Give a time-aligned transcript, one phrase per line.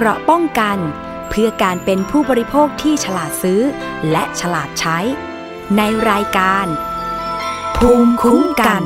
[0.00, 0.78] เกราะป้องกัน
[1.28, 3.60] เพื่อการเป็นผู้บริโภคที่ฉลาดซื้อ
[4.10, 4.98] และฉลาดใช้
[5.76, 6.66] ในรายการ
[7.76, 8.82] ภูมิคุ้มกัน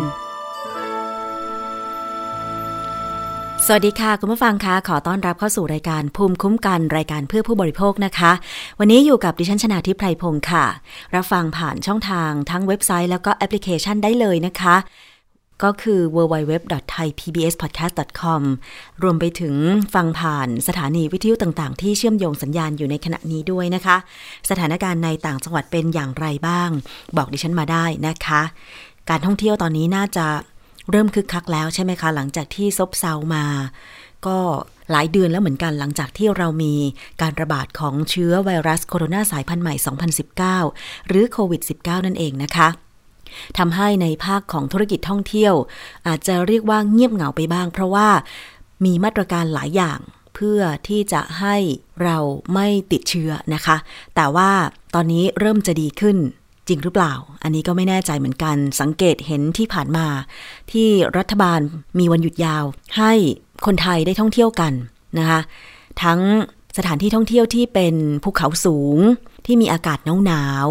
[3.66, 8.32] สวัสดีค่ะ คุณผู้ฟังคะขอต้อนรับเข้าสู่รายการภูมิคุ้มกันรายการเพื่อผู้บริโภคนะคะ
[8.78, 10.66] วันนี้อยู่กับดิฉันชนาทิพไพรพงศ์ค่ะ
[11.14, 14.76] รับฟังผ่านช่องทางทั้งเว็บไซต์แล้วก็แอปพลิเคชันได้เลยนะคะ
[15.64, 18.42] ก็คือ www.thaipbspodcast.com
[19.02, 19.54] รวมไปถึง
[19.94, 23.96] ฟังผ่านสถานีวิทยุต่างๆ ที่เชื่อมโยงสัญญาณอยู่ในขณะนี้ด้วยนะคะ
[24.50, 26.70] สถานการณ์ในต่างจังหวัดเป็นอย่างไรบ้าง
[27.16, 28.42] บอกดิฉันมาได้นะคะ
[29.10, 30.26] การท่องเที่ยวตอนนี้น่าจะ
[30.90, 33.44] เริ่มคึกคักแล้วใช่ไหมคะ หลังจากที่ซบเซามา
[34.26, 34.38] ก็
[34.90, 36.74] หลายเดือนแล้วเหมือนกันหลังจากที่เรามี
[37.22, 39.74] การระบาดของเชื้อไวรัสโคโรนาสายพันธุ์ใหม่
[40.62, 42.68] 2019 หรือโควิด -19 นั่นเองนะคะ
[43.58, 45.54] ทำให้ในภาคของธุรกิจท่องเที่ยว
[46.06, 48.08] อาจจะเรียกว่าเงียบเหงาไปบ้าง เพราะว่า
[48.84, 49.98] มีมาตรการหลายอย่าง
[50.34, 51.56] เพื่อที่จะให้
[52.02, 52.18] เรา
[52.54, 53.76] ไม่ติดเชื้อนะคะ
[54.16, 54.50] แต่ว่า
[54.94, 56.16] ตอนนี้เริ่มจะดีขึ้น
[56.68, 60.06] จริงหรือเปล่า อันนี้ก็ไม่แน่ใจเหมือนกัน สังเกตเห็นที่ผ่านมา
[60.72, 61.60] ที่รัฐบาล
[61.98, 62.64] มีวันหยุดยาว
[62.98, 63.12] ให้
[63.66, 64.72] คนไทยได้ท่องเที่ยวกัน
[65.18, 65.40] นะคะ
[66.02, 66.20] ทั้ง
[66.78, 68.98] สถานที่ท่องเที่ยวที่เป็นภูเขาสูง
[69.46, 70.66] ที่มีอากาศหนาว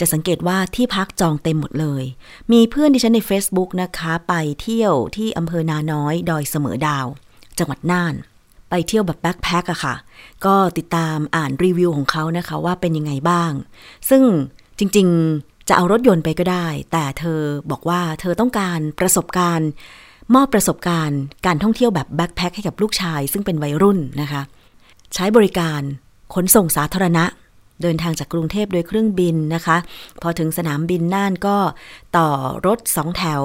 [0.00, 2.04] จะสังเกตว่าที่พักจองเต็มหมดเลย
[2.52, 7.06] มีเพื่อนดิฉันใน Facebook นะคะ ไปเที่ยวที่อำเภอนาน้อยดอยเสมอดาว
[7.58, 8.14] จังหวัดน่าน
[8.70, 9.94] ไปเที่ยวแบบแบ็คแพคอะค่ะ
[10.46, 13.52] ก็ติดตามอ่านรีวิวของเขานะคะว่าเป็นยังไงบ้าง
[14.08, 14.22] ซึ่ง
[14.78, 19.68] จริงๆจะเอารถยนต์ไปก็ได้ แต่เธอบอกว่าเธอต้องการประสบการณ์
[20.34, 24.42] มอบประสบการณ์ การท่องเที่ยวแบบแบ็คแพคให้กับลูกชาย ซึ่งเป็นวัยรุ่นนะคะ
[25.14, 25.80] ใช้บริการ
[26.34, 27.24] ขนส่งสาธารณะ
[27.82, 29.76] เดินทางจากกรุงเทพโดยเครื่องบินนะคะ
[30.22, 31.56] พอถึงสนามบินน่านก็
[32.16, 32.28] ต่อ
[32.66, 33.42] รถสองแถว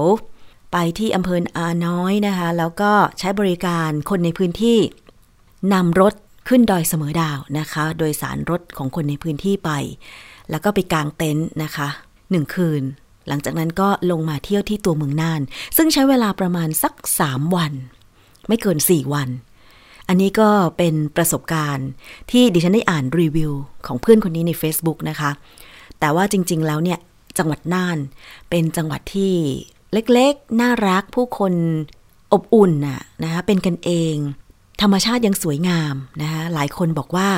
[0.71, 4.77] ไปที่อำเภออาน้อยนะคะ แล้วก็ใช้บริการคนในพื้นที่
[5.73, 6.13] นำรถ
[6.47, 9.71] ขึ้นดอยเสมอดาวนะคะ โดยสารรถของคนในพื้นที่ไป
[10.49, 11.87] แล้วก็ไปกางเต็นท์นะคะ
[12.31, 12.83] หนึ่งคืน
[13.27, 15.41] หลังจากนั้นก็ลงมาเที่ยวที่ตัวเมืองน่าน
[15.77, 17.73] ซึ่งใช้เวลาประมาณสักสามวัน
[18.47, 19.29] ไม่เกินสี่วัน
[20.09, 21.89] อันนี้ก็เป็นประสบการณ์
[22.31, 23.51] ที่ดิฉันได้อ่านรีวิว
[23.85, 25.31] ของเพื่อนคนนี้ใน Facebook นะคะ
[25.99, 26.99] แต่ว่าจริง ๆ แล้วเนี่ย
[27.37, 27.97] จังหวัดน่าน
[28.49, 29.33] เป็นจังหวัดที่
[29.93, 31.53] เล็กๆ น่ารักผู้คน
[32.33, 34.15] อบอุ่นน่ะนะคะเป็นกันเอง
[34.81, 37.29] ธรรมชาติยังสวยงามนะคะหลายคนบอกว่า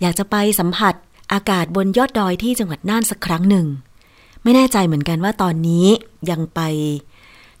[0.00, 0.94] อยากจะไปสัมผัส
[1.32, 3.66] อากาศบนยอดดอยที่จังหวัดน่านสักครั้งหนึ่ง
[4.42, 5.86] ไม่แน่ใจเหมือนกันว่าตอนนี้
[6.30, 6.60] ยังไป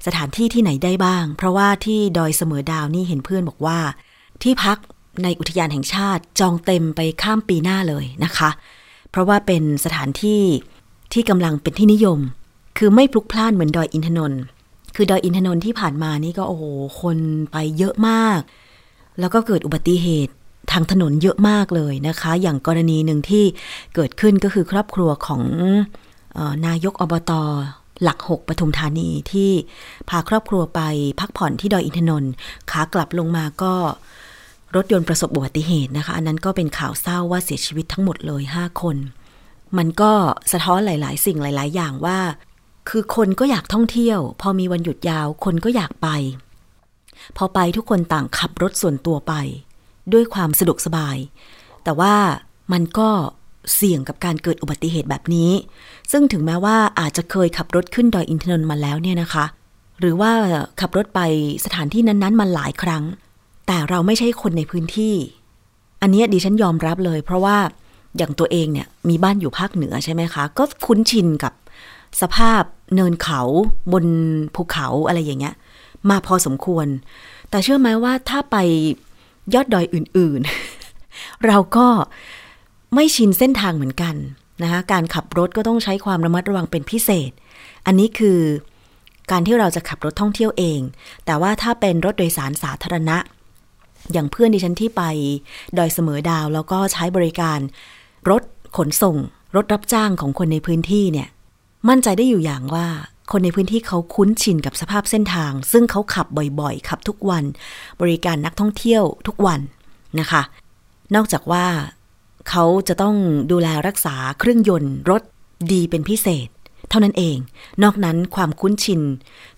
[0.06, 3.78] สถานที่ที่ไหนได้บ้าง เพราะว่าที่ดอยเสมอดาวนี่เห็นเพื่อนบอกว่า
[4.42, 4.78] ที่พัก
[5.22, 8.50] ในอุทยานแห่งชาติจองเต็มไปข้ามปีหน้าเลยนะคะ
[9.10, 10.42] เพราะว่าเป็นสถานที่
[11.12, 12.18] ที่กำลังเป็นที่นิยม
[12.78, 14.42] คือไม่พลุกพล่านเหมือนดอยอินทนนท์
[14.94, 16.64] คือดอยอินทนนท์ที่ผ่านมานี่ก็โอ้โห
[17.00, 17.16] คน
[17.52, 18.40] ไปเยอะมาก
[19.20, 20.32] แล้วก็เกิดอุบัติเหตุ
[20.72, 23.44] ทางถนนเยอะมากเลยนะคะ อย่างกรณีหนึ่งที่
[23.94, 25.42] เกิดขึ้นก็คือครอบครัวของ
[26.36, 27.32] ออนายกอบต
[28.02, 29.50] หลักหกปทุมธานีที่
[30.08, 30.80] พาครอบครัวไป
[31.20, 32.32] พักผ่อนที่ดอยอินทนนท์
[32.70, 33.74] ขากลับลงมาก็
[34.76, 38.96] รถยนต์ประสบอุบัติเหตุนะคะ อันนั้นก็เป็นข่าวเศร้าว่าเสียชีวิตทั้งหมดเลย 5 คน
[39.78, 40.12] มันก็
[40.52, 42.18] สะท้อนหลาย ๆ สิ่งหลาย ๆ อย่างว่า
[42.88, 46.08] คือคนก็อยากท่องเที่ยว พอมีวันหยุดยาวคนก็อยากไป
[47.36, 49.34] พอไปทุกคนต่างขับรถส่วนตัวไป
[50.12, 51.16] ด้วยความสะดวกสบาย
[51.84, 52.14] แต่ว่า
[52.72, 53.10] มันก็
[53.74, 55.50] เสี่ยงกับการเกิดอุบัติเหตุแบบนี้
[56.12, 59.44] ซึ่งถึงแม้ว่าอาจจะเคยขับรถขึ้นดอยอินทนนท์มาแล้วเนี่ยนะคะ
[60.00, 60.30] หรือว่า
[60.80, 61.20] ขับรถไป
[61.64, 63.04] สถานที่นั้น ๆ มาหลายครั้ง
[63.66, 65.14] แต่เราไม่ใช่คนในพื้นที่
[66.02, 67.56] อันนี้ดิฉันยอมรับเลย เพราะว่า
[68.16, 71.52] อย่างตัวเองเนี่ยมีบ้านอยู่ภาคเหนือใช่ไหมคะ ก็คุ้นชินกับ
[72.20, 72.62] สภาพ
[72.94, 73.40] เนินเขา
[73.92, 74.04] บน
[74.54, 75.54] ภูเขาอะไรอย่างเงี้ย
[76.10, 76.86] มาพอสมควร
[77.50, 78.56] แต่เชื่อไหมว่าถ้าไป
[79.54, 81.86] ยอดดอยอื่นๆ เราก็
[82.94, 84.14] ไม่ชินเส้นทางเหมือนกัน
[84.62, 87.30] นะคะการขับรถก็ต้องใช้ความระมัดระวังเป็นพิเศษ
[87.86, 88.38] อันนี้คือ
[89.30, 90.80] การที่เราจะขับรถท่องเที่ยวเอง
[91.26, 93.16] แต่ว่าถ้าเป็นรถโดยสารสาธารณะ
[94.12, 95.02] อย่างเพื่อนดิฉันที่ไป
[95.78, 97.58] ดอยเสมอดาวแล้วก็ใช้บริการ
[98.30, 98.42] รถ
[98.76, 99.16] ขนส่ง
[99.56, 101.28] รถรับจ้างของคนในพื้นที่เนี่ย
[101.88, 102.86] มั่นใจได้อยู่อย่างว่า
[103.32, 106.26] คนในพื้นที่เขาคุ้นชินกับสภาพเส้นทาง ซึ่งเขาขับ
[106.60, 107.44] บ่อยๆ ขับทุกวัน
[108.00, 109.60] บริการนักท่องเที่ยวทุกวัน
[110.20, 110.42] นะคะ
[111.14, 111.66] นอกจากว่า
[112.48, 113.16] เขาจะต้อง
[113.52, 115.22] ดูแลรักษาเครื่องยนต์รถ
[115.72, 116.48] ดีเป็นพิเศษ
[116.90, 117.36] เท่านั้นเอง
[117.82, 119.00] นอกนั้นความคุ้นชิน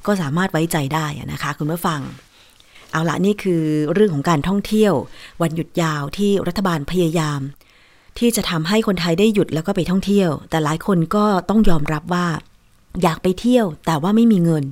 [0.06, 2.00] ก็สามารถไว้ใจได้นะคะ คุณผู้ฟัง
[2.94, 3.62] เอาละนี่คือ
[3.94, 4.94] เรื่องของการท่องเที่ยว
[5.42, 7.40] วันหยุดยาวที่รัฐบาลพยายาม
[8.18, 12.26] ที่จะทำให้คนไทยได้หยุดแล้วก็ไปท่องเที่ยว แต่หลายคนก็ต้องยอมรับว่า
[13.02, 14.64] อยากไปเที่ยวแต่ว่าไม่มีเงิน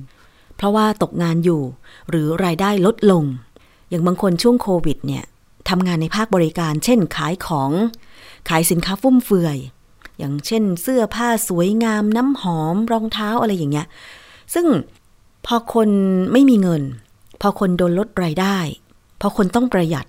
[0.55, 1.61] เพราะว่าตกงานอยู่
[2.09, 3.23] หรือรายได้ลดลง
[3.89, 5.23] อย่างบางคนช่วงโควิดเนี่ย
[5.69, 7.71] ทำงานในภาคบริการ เช่น ขายของ
[8.49, 9.57] ขายสินค้าฟุ่มเฟือย
[10.17, 13.87] อย่างเช่น เสื้อผ้าสวยงาม น้ำหอม รองเท้าอะไรอย่างเงี้ย
[14.53, 14.65] ซึ่ง
[15.45, 15.89] พอคน
[16.31, 16.83] ไม่มีเงิน
[17.41, 18.57] พอคนโดนลดรายได้
[19.21, 20.05] พอคนต้องประหยัด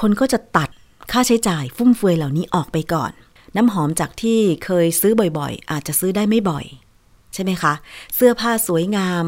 [0.00, 0.68] คนก็จะตัด
[1.12, 3.12] ค่าใช้จ่ายฟุ่มเฟือยเหล่านี้ออกไปก่อน
[3.56, 6.64] น้ำหอมจากที่เคยซื้อบ่อยๆ อาจจะซื้อได้ไม่บ่อย
[7.34, 7.74] ใช่ไหมคะ
[8.14, 9.24] เสื้อผ้าสวยงาม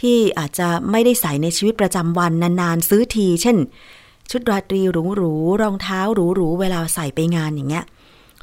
[0.00, 3.56] ที่อาจจะไม่ได้ใส่ในชีวิตประจำวันนานๆ ซื้อที เช่น
[4.30, 4.82] ชุดราตรี
[5.16, 7.84] หรูๆรองเท้าหรูๆเวลาใส่ไปงานอย่างเงี้ย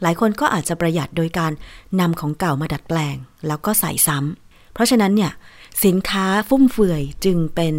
[0.02, 1.52] หลายคนก็อาจจะประหยัดโดยการ
[2.00, 3.16] นำของเก่ามาดัดแปลง
[3.48, 5.32] แล้วก็ใส่ซ้ำเพราะฉะนั้นเนี่ย
[5.86, 7.76] สินค้าฟุ่มเฟือยจึงเป็น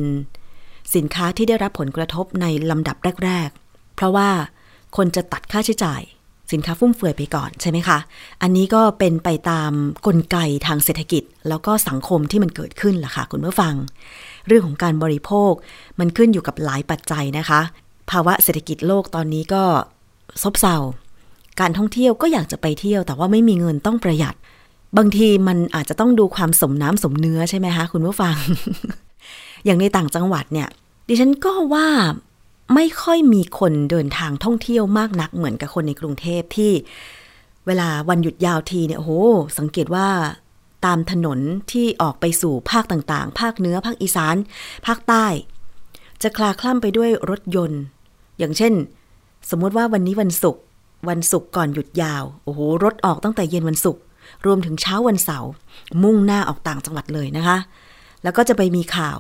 [0.95, 4.29] สินค้าที่ได้รับผลกระทบในลำดับแรก ๆ เพราะว่า
[4.97, 6.03] คนจะตัดค่าใช้จ่าย
[6.53, 7.99] สินค้าฟุ่มเฟือยไปก่อนใช่ไหมคะ
[8.43, 9.73] อันนี้ก็เป็นไปตาม
[10.07, 13.75] กลไกทางเศรษฐกิจ แล้วก็สังคมที่มันเกิดขึ้นล่ะค่ะคุณผู้ฟัง
[14.47, 15.53] เรื่องของการบริโภค
[15.99, 17.61] มันขึ้นอยู่กับหลายปัจจัยนะคะ
[18.11, 19.63] ภาวะเศรษฐกิจโลกตอนนี้ก็
[20.43, 20.77] ซบเซา
[21.61, 24.35] การท่องเที่ยวก็อยากจะไปเที่ยว แต่ว่าไม่มีเงินต้องประหยัด
[24.97, 28.37] บางทีมันอาจจะต้องดูความสมน้ำสมเนื้อใช่ไหมคะคุณผู้ฟัง
[29.65, 30.69] อย่างในต่างจังหวัดเนี่ย
[31.13, 31.89] ดิฉันก็ว่า
[32.75, 36.73] ไม่ค่อยมีคนเดินทางท่องเที่ยวมากนักเหมือนกับคนในกรุงเทพที่
[37.67, 39.13] เวลาวันหยุดยาวทีเนี่ยโอ้โห
[39.59, 40.09] สังเกตว่า
[40.85, 41.39] ตามถนน
[41.73, 44.37] ที่ออกไปสู่ภาคต่างๆ ภาคเหนือภาคอีสาน
[44.87, 45.27] ภาคใต้
[46.23, 47.81] จะคลาคล่ำไปด้วยรถยนต์
[48.39, 48.73] อย่างเช่น
[49.51, 50.63] สมมติว่าวันนี้วันศุกร์
[51.09, 54.03] วันศุกร์ก่อนหยุดยาว โอ้โห รถออกตั้งแต่เย็นวันศุกร์
[54.47, 55.51] รวมถึงเช้าวันเสาร์
[56.03, 57.59] มุ่งหน้าออกต่างจังหวัดเลยนะคะ
[58.23, 59.19] แล้วก็จะไปมีข่าว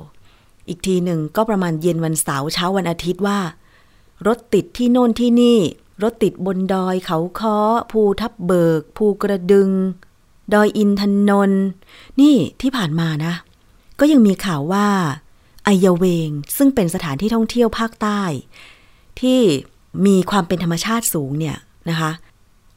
[0.69, 3.39] อีกทีหนึ่งก็ประมาณเย็นวันเสาร์เช้าวันอาทิตย์ว่า
[4.27, 5.59] รถติดที่โน่นที่นี่
[6.03, 7.59] รถติดบนดอยเขาค้อ
[7.91, 9.71] ภูทับเบิก ภูกระดึง
[10.55, 11.65] ดอยอินทนนท์
[12.21, 13.35] นี่ที่ผ่านมานะ
[14.01, 14.87] ก็ยังมีข่าวว่า
[15.65, 18.23] ไอยเวงซึ่งเป็นสถานที่ท่องเที่ยวภาคใต้
[19.21, 19.41] ที่
[20.07, 21.57] มีความเป็นธรรมชาติสูงเนี่ย
[21.91, 22.11] นะคะ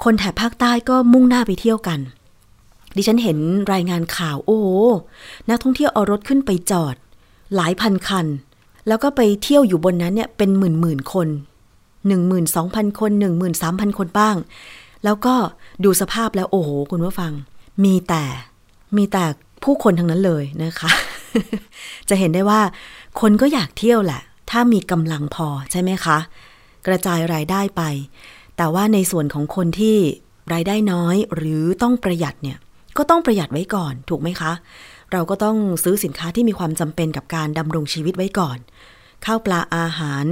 [0.03, 1.99] คนแถบภาคใต้ก็มุ่งหน้าไปเที่ยวกัน
[2.95, 3.37] ดิฉันเห็น
[3.73, 4.61] รายงานข่าวโอ้
[5.49, 6.95] นักท่องเที่ยวเอารถขึ้นไปจอด
[7.55, 8.25] หลายพันคัน
[8.87, 11.27] แล้วก็ไปเที่ยวอยู่บนนั้นเนี่ยเป็นหมื่นหมื่นคน
[12.07, 14.35] หนึ่งหมื่นสองพันคนหนึ่งหมื่นสามพันคนบ้าง
[15.03, 15.35] แล้วก็
[15.83, 17.31] ดูสภาพแล้วโอ้โหคุณผู้ฟัง
[17.83, 18.23] มีแต่
[18.97, 19.23] มีแต่
[19.63, 20.91] ผู้คนทั้งนั้นเลยนะคะ
[22.09, 22.61] จะเห็นได้ว่า
[23.21, 24.21] คนก็อยากเที่ยวแหละ
[24.51, 26.17] ถ้ามีกำลังพอใช่ไหมคะ
[26.87, 27.81] กระจายรายได้ไป
[28.57, 29.97] แต่ว่าในส่วนของคนที่
[30.53, 32.57] รายได้น้อยหรือต้องประหยัดเนี่ย
[32.97, 34.51] ก็ต้องประหยัดไว้ก่อนถูกไหมคะ
[35.13, 38.57] เราก็ต้องซื้อสินค้าที่มีความจำเป็นกับการดำรงชีวิตไว้ก่อน
[39.25, 40.25] ข้าวปลาอาหาร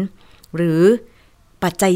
[0.56, 0.81] หรือ
[1.63, 1.94] ปัจจัย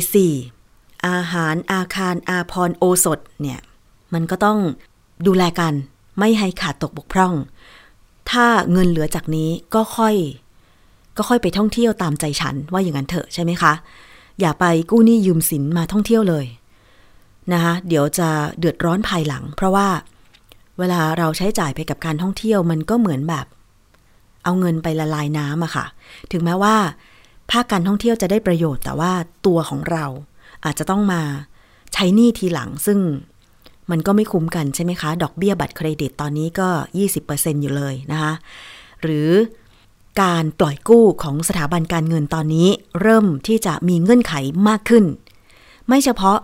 [0.52, 3.60] 4 อาหารอาคารอาพรโอสถเนี่ย
[4.14, 4.60] มันก็ต้อง
[5.28, 5.74] ดูแลกัน
[6.20, 7.34] ไม่ให้ขาดตกบกพร่อง
[8.32, 10.16] ถ้าเงินเหลือจากนี้ก็ค่อย
[11.18, 13.74] ก็ค่อยไปท่องเที่ยวตามใจฉันว่าอย่างนั้นเถอะใช่ไหมคะ
[14.40, 16.46] อย่าไปกู้หนี้ยืมสินมาท่องเที่ยวเลย
[17.54, 18.30] นะคะเดี๋ยวจะ
[18.60, 19.88] เดือดร้อนภายหลัง เพราะว่า
[20.80, 23.46] เวลาเราใช้จ่ายไปกับการท่องเที่ยวมันก็เหมือนแบบ
[24.44, 25.86] เอาเงินไปละลายน้ำอะค่ะ
[26.32, 26.76] ถึงแม้ว่า
[27.52, 29.12] ภาคการท่องเที่ยวจะได้ประโยชน์แต่ว่า
[29.46, 30.06] ตัวของเรา
[30.66, 31.22] อาจจะต้องมา
[31.94, 33.00] ใช้หนี้ทีหลังซึ่ง
[33.92, 36.70] มันก็ไม่คุ้มกันใช่ไหมคะ ดอกเบี้ยบัตรเครดิตตอนนี้ก็
[37.16, 38.34] 20%อยู่เลยนะคะ
[39.02, 39.30] หรือ
[40.22, 42.68] การปล่อยกู้ของสถาบันการเงินตอนนี้
[43.02, 44.34] เริ่มที่จะมีเงื่อนไข
[44.68, 45.06] มากขึ้น
[45.88, 46.40] ไม่เฉพาะ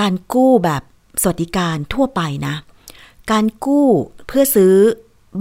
[0.00, 0.82] การกู้แบบ
[1.22, 2.54] สวัสดิการทั่วไปนะ
[3.30, 3.88] การกู้
[4.26, 4.74] เพื่อซื้อ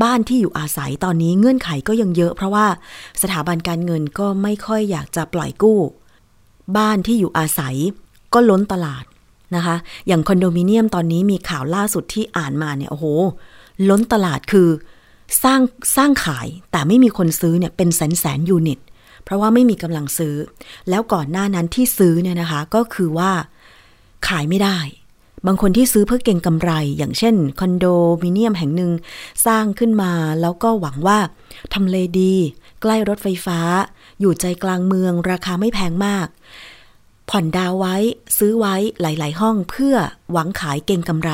[0.04, 2.68] บ้านที่อยู่อาศัยตอนนี้เงื่อนไขก็ยังเยอะ เพราะว่า
[3.22, 5.80] สถาบันการเงินก็ไม่ค่อยอยากจะปล่อยกู้
[6.78, 7.76] บ้านที่อยู่อาศัย
[8.34, 9.04] ก็ล้นตลาด
[9.56, 9.76] นะคะ
[10.08, 13.06] อย่างคอนโดมิเนียมตอนนี้มีข่าวล่าสุดที่อ่านมาเนี่ยโอ้โห
[13.90, 14.70] ล้นตลาดคือ
[15.44, 15.62] สร้าง
[15.96, 18.80] สร้างขายแต่ไม่มีคนซื้อเนี่ยเป็นแสนแสนยูนิต
[19.24, 20.36] เพราะว่าไม่มีกำลังซื้อ
[20.90, 23.32] แล้วก่อนหน้านั้นที่ซื้อเนี่ยนะคะ ก็คือว่า
[24.28, 24.78] ขายไม่ได้
[25.48, 27.86] บางคนที่ซื้อเพื่อเก่งกำไร อย่างเช่นคอนโด
[28.24, 28.92] มิเนียมแห่งหนึ่ง
[29.46, 31.20] สร้างขึ้นมาแล้วก็หวังว่า
[31.74, 32.34] ทำเลดี
[32.82, 33.60] ใกล้รถไฟฟ้า
[34.20, 36.28] อยู่ใจกลางเมืองราคาไม่แพงมาก
[37.30, 37.96] ผ่อนดาวไว้
[38.38, 39.96] ซื้อไว้หลาย ๆ ห้องเพื่อ
[40.32, 41.32] หวังขายเก่งกำไร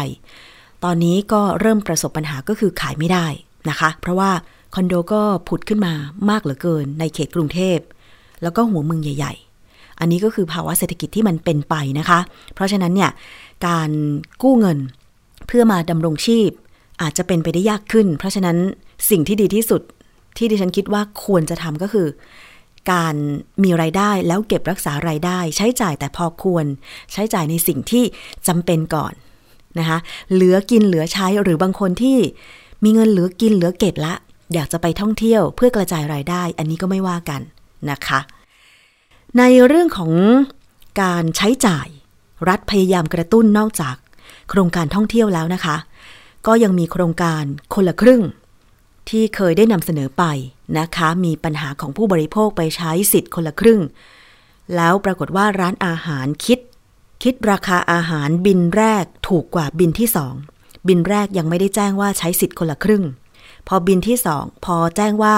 [0.84, 3.26] ตอนนี้ก็เริ่มประสบปัญหาก็คือขายไม่ได้
[3.70, 4.32] นะคะ เพราะว่า
[4.76, 5.94] คอนโดก็ผุดขึ้นมา
[6.30, 7.80] มากเหลือเกินในเขตกรุงเทพ
[8.44, 9.47] แล้วก็หัวเมืองใหญ่ ๆ
[10.00, 12.20] อันนี้ก็คือภาวะเศรษฐกิจที่มันเป็นไปนะคะ
[12.56, 13.12] เพราะฉะนั้นเนี่ย
[13.68, 13.89] การ
[14.44, 14.77] กู้เงิน
[15.48, 16.50] เพื่อมาดำรงชีพ
[17.01, 18.58] อาจจะเป็นไปได้ยากขึ้น เพราะฉะนั้น
[19.10, 19.82] สิ่งที่ดีที่สุด
[20.38, 22.08] ที่ดิฉันคิดว่าควรจะทำก็คือ
[22.92, 23.16] การ
[23.63, 26.66] มีไรายได้แล้วเก็บรักษารายได้ ใช้จ่ายแต่พอควร
[27.13, 28.04] ใช้จ่ายในสิ่งที่
[28.48, 29.13] จำเป็นก่อน
[29.80, 29.98] นะคะ
[30.34, 32.18] เหลือกินเหลือใช้หรือบางคนที่
[32.84, 34.13] มีเงินเหลือกินเหลือเก็บละ
[34.54, 37.42] อยากจะไปท่องเที่ยวเพื่อกระจายรายได้ อันนี้ก็ไม่ว่ากัน
[37.92, 38.20] นะคะ
[39.38, 40.13] ในเรื่องของ
[41.01, 41.88] การใช้จ่าย
[42.50, 43.96] รัฐพยายามกระตุ้นนอกจาก
[44.50, 45.77] โครงการท่องเที่ยวแล้วนะคะ
[46.48, 48.22] ก็ยังมีโครงการคนละครึ่ง
[49.10, 50.24] ที่เคยได้นำเสนอไป
[50.79, 53.82] นะคะ มีปัญหาของผู้บริโภคไปใช้สิทธิ์คนละครึ่ง
[54.75, 56.60] แล้วปรากฏว่าร้านอาหารคิด
[57.24, 60.34] คิดราคาอาหารบินแรกถูกกว่าบินที่สอง
[60.88, 63.03] บินแรกยังไม่ได้แจ้งว่าใช้สิทธิ์คนละครึ่ง
[63.67, 65.36] พอบินที่สองพอแจ้งว่า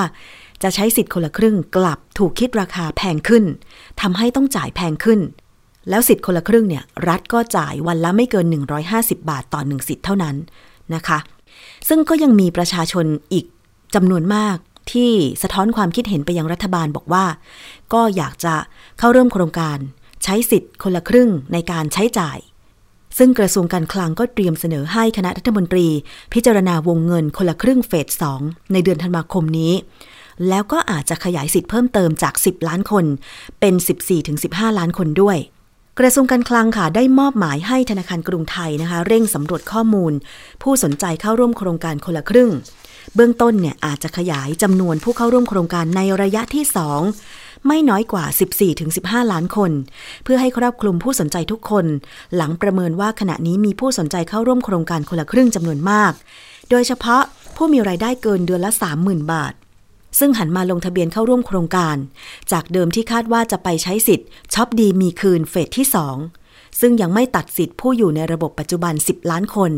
[0.64, 3.44] จะใช้สิทธิ์คนละครึ่งกลับถูกคิดราคาแพงขึ้น
[4.02, 5.20] ทำให้ต้องจ่ายแพงขึ้น
[5.90, 8.46] แล้วสิทธิ์คนละครึ่งเนี่ยรัฐก็จ่ายวันละไม่เกิน
[8.88, 10.36] 150 บาทต่อหนึ่งสิทธิ์เท่านั้น
[10.96, 11.20] นะคะ
[11.88, 13.46] ซึ่งก็ยังมีประชาชนอีก
[13.96, 14.58] จำนวนมาก
[14.92, 15.12] ที่
[15.44, 17.26] สะท้อนความคิดเห็นไปยังรัฐบาลบอกว่า
[17.94, 18.56] ก็อยากจะ
[19.00, 19.78] เข้าร่วมโครงการ
[20.24, 22.38] ใช้สิทธิ์คนละครึ่งในการใช้จ่าย
[23.18, 25.88] ซึ่งกระทรวงการคลังก็เตรียมเสนอให้คณะรัฐมนตรี
[26.34, 28.42] พิจารณาวงเงินคนละครึ่งเฟสสอง
[28.74, 29.74] ในเดือนธันวาคมนี้
[30.48, 33.06] แล้วก็อาจจะขยายสิทธิ์เพิ่มเติมจาก 10 ล้านคน
[33.60, 33.74] เป็น
[34.28, 35.38] 14-15 ล้านคนด้วย
[36.00, 40.14] กระทรวงการคลังค่ะ ได้มอบหมายให้ธนาคารกรุงไทยนะคะ เร่งสำรวจข้อมูล
[40.64, 42.52] ผู้สนใจเข้าร่วมโครงการคนละครึ่ง
[43.16, 46.66] เบื้องต้นเนี่ยอาจจะขยายจำนวนผู้เข้าร่วมโครงการในระยะที่
[47.16, 48.26] 2ไม่น้อยกว่า
[48.78, 49.72] 14-15 ล้านคน
[50.24, 51.86] เพื่อให้ครอบคลุมผู้สนใจทุกคน
[52.36, 56.14] หลังประเมินว่าขณะนี้มีผู้สนใจเข้าร่วมโครงการคนละครึ่งจำนวนมาก
[56.70, 57.22] โดยเฉพาะ
[57.56, 59.54] ผู้มีรายได้เกินเดือนละ 30,000 บาท
[60.20, 61.98] ซึ่งหันมาลงทะเบียนเข้าร่วมโครงการ
[62.52, 65.88] จากเดิมที่คาดว่าจะไปใช้สิทธิ์ช็อปดีมีคืนเฟสที่
[66.34, 69.72] 2 ซึ่งยังไม่ตัดสิทธิ์ผู้อยู่ในระบบปัจจุบัน 10 ล้านคน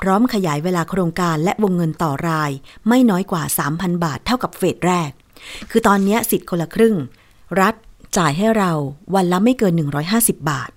[0.00, 2.50] พร้อมขยายเวลาโครงการและวงเงินต่อราย
[2.88, 3.42] ไม่น้อยกว่า
[3.74, 5.10] 3,000 บาทเท่ากับเฟสแรก
[5.70, 6.96] คือตอนนี้สิทธิ์คนละครึ่ง
[7.60, 7.74] รัฐ
[8.16, 8.72] จ่ายให้เรา
[9.14, 9.74] วันละไม่เกิน
[10.12, 10.70] 150 บาท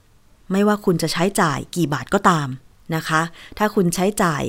[0.51, 2.47] ไม่ว่าคุณจะใช้จ่ายกี่บาทก็ตาม
[2.95, 3.21] นะคะ
[3.57, 4.43] ถ้าคุณใช้จ่าย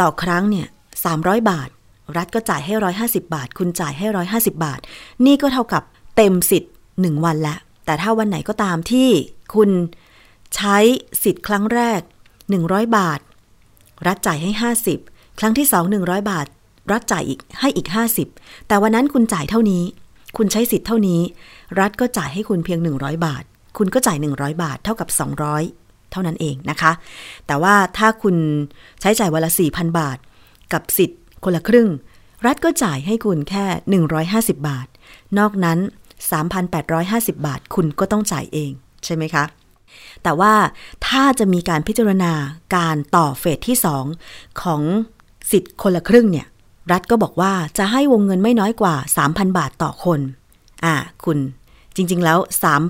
[0.00, 0.66] ต่อครั้งเนี่ย
[1.08, 1.68] 300 บาท
[2.16, 4.80] รัฐก็จ่ายให้ 150 บาท คุณจ่ายให้ 150 บาท
[5.26, 5.82] นี่ก็เท่ากับ
[6.16, 9.08] เต็มสิทธิ์ 1 วันล้วแต่ถ้าวันไหนก็ตามที่
[9.54, 9.70] คุณ
[10.56, 10.76] ใช้
[11.22, 12.00] สิทธิ์ครั้งแรก
[12.48, 13.20] 100 บาท
[14.06, 14.50] รัฐจ่ายให้
[14.96, 16.46] 50 ครั้งที่ 2 100 บาท
[16.92, 17.88] รัฐจ่ายอีกให้อีก
[18.28, 19.84] 50 แต่วันนั้นคุณจ่ายเท่านี้
[20.36, 21.20] คุณใช้สิทธิ์เท่านี้
[21.80, 23.42] รัฐก็จ่ายให้คุณเพียง 100 บาท
[23.78, 25.08] คุณก็จ่าย 100 บาท เท่ากับ
[25.60, 26.92] 200 เท่านั้นเองนะคะ
[27.46, 28.36] แต่ว่าถ้าคุณ
[29.00, 30.18] ใช้จ่ายวันละ4,000 บาท
[30.72, 31.88] กับสิทธิ์ คนละครึ่ง
[32.46, 33.64] รัฐก็จ่ายให้คุณแค่
[34.22, 34.86] 150 บาท
[35.38, 35.78] นอกนั้น
[36.62, 38.70] 3,850 บาทคุณก็ต้องจ่ายเอง
[39.04, 39.44] ใช่ไหมคะ
[40.22, 40.52] แต่ว่า
[41.06, 42.32] ถ้าจะมีการพิจารณา
[42.76, 43.76] การต่อเฟสที่
[44.18, 44.82] 2 ของ
[45.50, 46.46] สิทธิ์คนละครึ่งเนี่ย
[46.92, 48.94] รัฐก็บอกว่าจะให้วงเงินไม่น้อยกว่า
[49.26, 50.20] 3,000 บาทต่อคน
[50.84, 51.38] อ่า คุณ
[51.96, 52.38] จริง ๆ แล้ว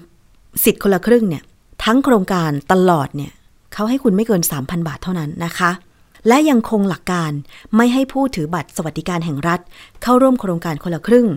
[0.07, 1.43] 3 สิทธิ์คนละครึ่งเนี่ย
[1.85, 3.33] ทั้งโครงการตลอดเนี่ย
[3.73, 5.71] เขาให้คุณไม่เกิน 3,000 บาทเท่านั้นนะคะ
[6.29, 7.33] และยังคงหลักการ
[7.77, 9.61] ไม่ให้ผู้ถือบัตรสวัสดิการแห่งรัฐ
[10.03, 11.29] เข้าร่วมโครงการคนละครึ่ง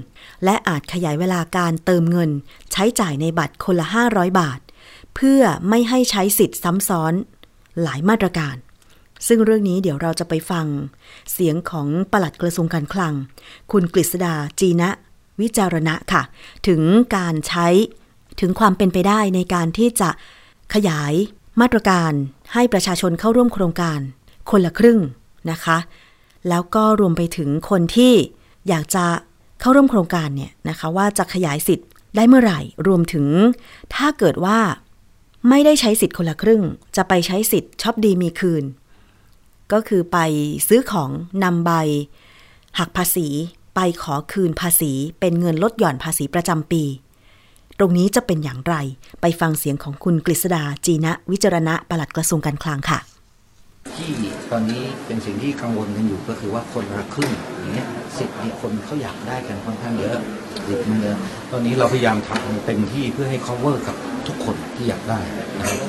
[0.46, 2.29] และอาจขยายเวลาการเติมเงิน
[2.72, 4.60] ใช้จ่ายในบัตรคนละ 500 บาท
[5.15, 7.13] เพื่อไม่ให้ใช้สิทธิ์ซ้ำซ้อน
[7.82, 8.56] หลายมาตรการ
[9.27, 10.65] ซึ่งเรื่องนี้เดี๋ยวเราจะไปฟัง
[11.32, 13.13] เสียงของปลัดกระทรวงการคลัง
[13.72, 14.89] คุณกฤษดาจีนะ
[15.41, 16.22] วิจารณะค่ะ
[16.67, 16.82] ถึง
[17.17, 17.67] การใช้
[18.41, 20.10] ถึงความเป็นไปได้ในการที่จะ
[20.74, 21.13] ขยาย
[21.62, 22.12] มาตรการ
[22.53, 24.00] ให้ประชาชนเข้าร่วมโครงการ
[24.51, 25.00] คนละครึ่ง
[25.51, 25.77] นะคะ
[26.50, 28.13] แล้วก็รวมไปถึงคนที่
[28.70, 29.06] อยากจะ
[29.60, 33.27] เข้าร่วมโครงการเนี่ยนะคะว่าจะขยายสิทธิ์ได้เมื่อไหร่ รวมถึง
[33.96, 34.60] ถ้าเกิดว่า
[35.50, 36.63] ไม่ได้ใช้สิทธิ์คนละครึ่ง
[36.96, 38.63] จะไปใช้สิทธิ์ช็อปดีมีคืน
[39.72, 40.18] ก็คือไป
[40.68, 41.10] ซื้อของ
[41.44, 41.72] นำใบ
[42.80, 43.27] หักภาษี
[43.75, 46.84] ไปขอคืนภาษี เป็นเงินลดหย่อนภาษีประจำปี
[47.80, 48.75] ตรงนี้จะเป็นอย่างไร
[49.22, 53.00] ไปฟังเสียงของคุณกฤษดาจีนะ วิจารณะปลัดกระทรวงการคลังค่ะ
[53.96, 54.12] ที่
[54.51, 60.17] ตอนนี้เป็นสิ่งที่กังวลกันอยู่ก็คือว่าคนละครึ่งอย่างเงี้ยสิทธิ์เนี่ยคนเขาอยากได้กันค่อนข้างเยอะ
[60.67, 61.17] สิทธิ์มันเยอะ
[61.51, 63.96] ตอนนี้เราพยายามทำเต็มที่เพื่อให้ cover กับ
[64.27, 65.20] ทุกคนที่อยากได้
[65.60, 65.79] นะครับ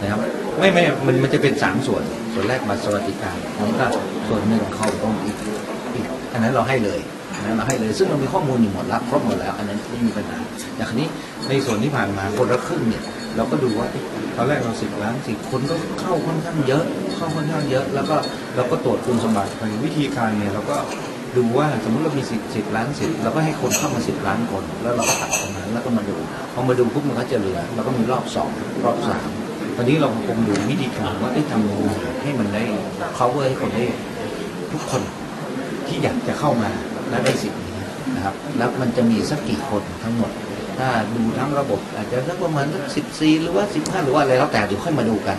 [0.00, 0.20] นะครับ
[0.58, 2.02] ไม่ไม่มันมันจะเป็นสามส่วน
[2.34, 3.86] ส่วนแรกบัตรสวัสดิการแล้วก็
[4.28, 5.36] ส่วนหนึ่งเขาตรงอีก
[5.94, 7.00] อีกอันนั้นเราให้เลย
[7.44, 10.38] นั้นเราให้เลย ซึ่งเรามีข้อมูลอยู่หมดแล้วครบหมดแล้ว อันนั้นไม่มีปัญหา
[10.76, 11.08] แต่คราวนี้
[11.48, 13.02] ในส่วนที่ผ่านมาคนละครึ่งเนี่ย
[13.36, 13.86] เราก็ดูว่า
[14.36, 16.84] ตอนแรกเราสิบล้านสิคนก็เข้าค่อนข้างเยอะ
[17.16, 18.16] เข้าค่อนข้างเยอะ แล้วก็
[18.56, 20.76] เราก็ตรวจคุณสมบัติไปวิธีการเนี่ยเราก็
[21.36, 26.16] ดูว่าสมมติเรามีสิบสิบล้านสิทธิ์เราก็ให้คนเข้ามาสิบล้านคน แล้วเราก็ตัดตรงนั้นแล้วก็มาดู
[26.52, 28.50] พอมาดูปุ๊บมันก็จะเหลือเราก็มีรอบสอง
[28.84, 29.28] รอบสาม
[29.76, 31.90] ตอนนี้เราคงดูวิธีการว่าได้ทำยังไง
[32.22, 32.62] ให้มันได้
[33.18, 33.84] cover ให้คนได้
[34.72, 35.02] ทุกคน
[35.86, 36.70] ที่อยากจะเข้ามา
[37.10, 37.72] และได้สิทธิ์นี้
[38.14, 40.30] นะครับ แล้วมันจะมีสักกี่คนทั้งหมด
[40.78, 45.36] ถ้าดูทั้งระบบ อาจจะสักประมาณสักสิบสี่หรือว่าสิบห้าหรือว่าอะไรแล้วแต่เดี๋ยวค่อยมาดูกัน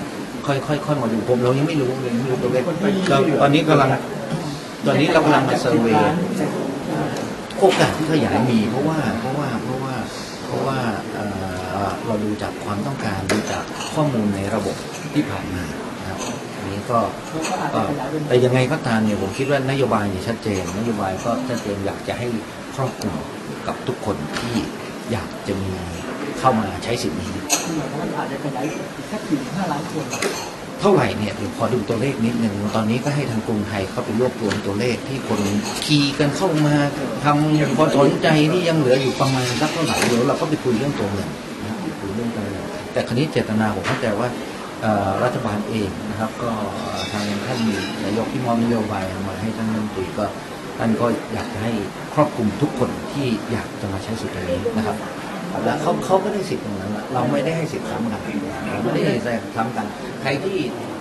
[0.47, 2.63] ค่อยค่อยค่อยมาดูผมเรายังไม่รู้เลยไม่รู้ตัวเลข
[3.09, 3.89] เราตอนนี้กำลัง
[4.85, 6.05] ตอนนี้เรากำลังมาเซอร์เวย์
[7.59, 9.95] โอกาสที่ขยายมีเพราะว่าเพราะว่าเพราะว่า
[10.45, 10.77] เพราะว่า
[11.13, 11.25] เอ่
[11.87, 13.63] อเราดูจากความต้องการดูจาก
[13.93, 14.75] ข้อมูลในระบบ
[15.13, 15.80] ที่ผ่านมานะครับอันนี้
[16.89, 16.99] ก็
[18.27, 22.27] แต่ยังไงก็ตามเนี่ยผมคิดว่านโยบายเนี่ยชัดเจน นโยบายก็ชัดเจนอยากจะให้
[22.75, 23.13] ครอบคลุม
[23.67, 24.55] กับทุกคนที่
[25.11, 25.71] อยากจะมี
[26.39, 27.31] เข้ามาใช้สิทธิ์นี้
[28.17, 28.65] อาจจะขยาย
[29.07, 30.05] แค่สี่ห้าล้านคน
[30.81, 35.39] เท่าไหร่เนี่ยเดี๋ยวขอดูตัวเลขนิดหนึ่งตอนนี้ก็ให้ทางกรุงไทยเข้าไปรวบรวมตัวเลขที่คน
[35.85, 36.75] คีกันเข้ามา
[37.23, 41.29] ทำพอสนใจที่ยังเหลืออยู่ประมาณสักเท่าไหร่เดี๋ยวเราก็ไปคุยเรื่องตัวเงิน
[41.63, 44.27] นะคุยเรื่องตัวเงินแต่คราวนี้เจตนาผมเข้าใจว่า
[45.23, 46.51] รัฐบาลเองนะครับ ก็
[47.11, 47.59] ทางท่าน
[48.03, 50.25] นายกที่มอบนโยบายมาให้ท่านรัฐมนตรีก็
[50.77, 51.71] ท่านก็อยากจะให้
[52.13, 54.97] ครอบคลุมทุกคนที่อยากจะมาใช้สิทธิ์ตรงนี้นะครับ
[55.65, 58.21] แล้วเขาเขาก็ได้สิทธิ์ตรงนั้นละเราไม่ได้ให้สิทธิ์ซ้ำกัน
[58.69, 59.85] เราไม่ได้ให้สิทธิ์ซ้ำกัน
[60.21, 60.57] ใครที่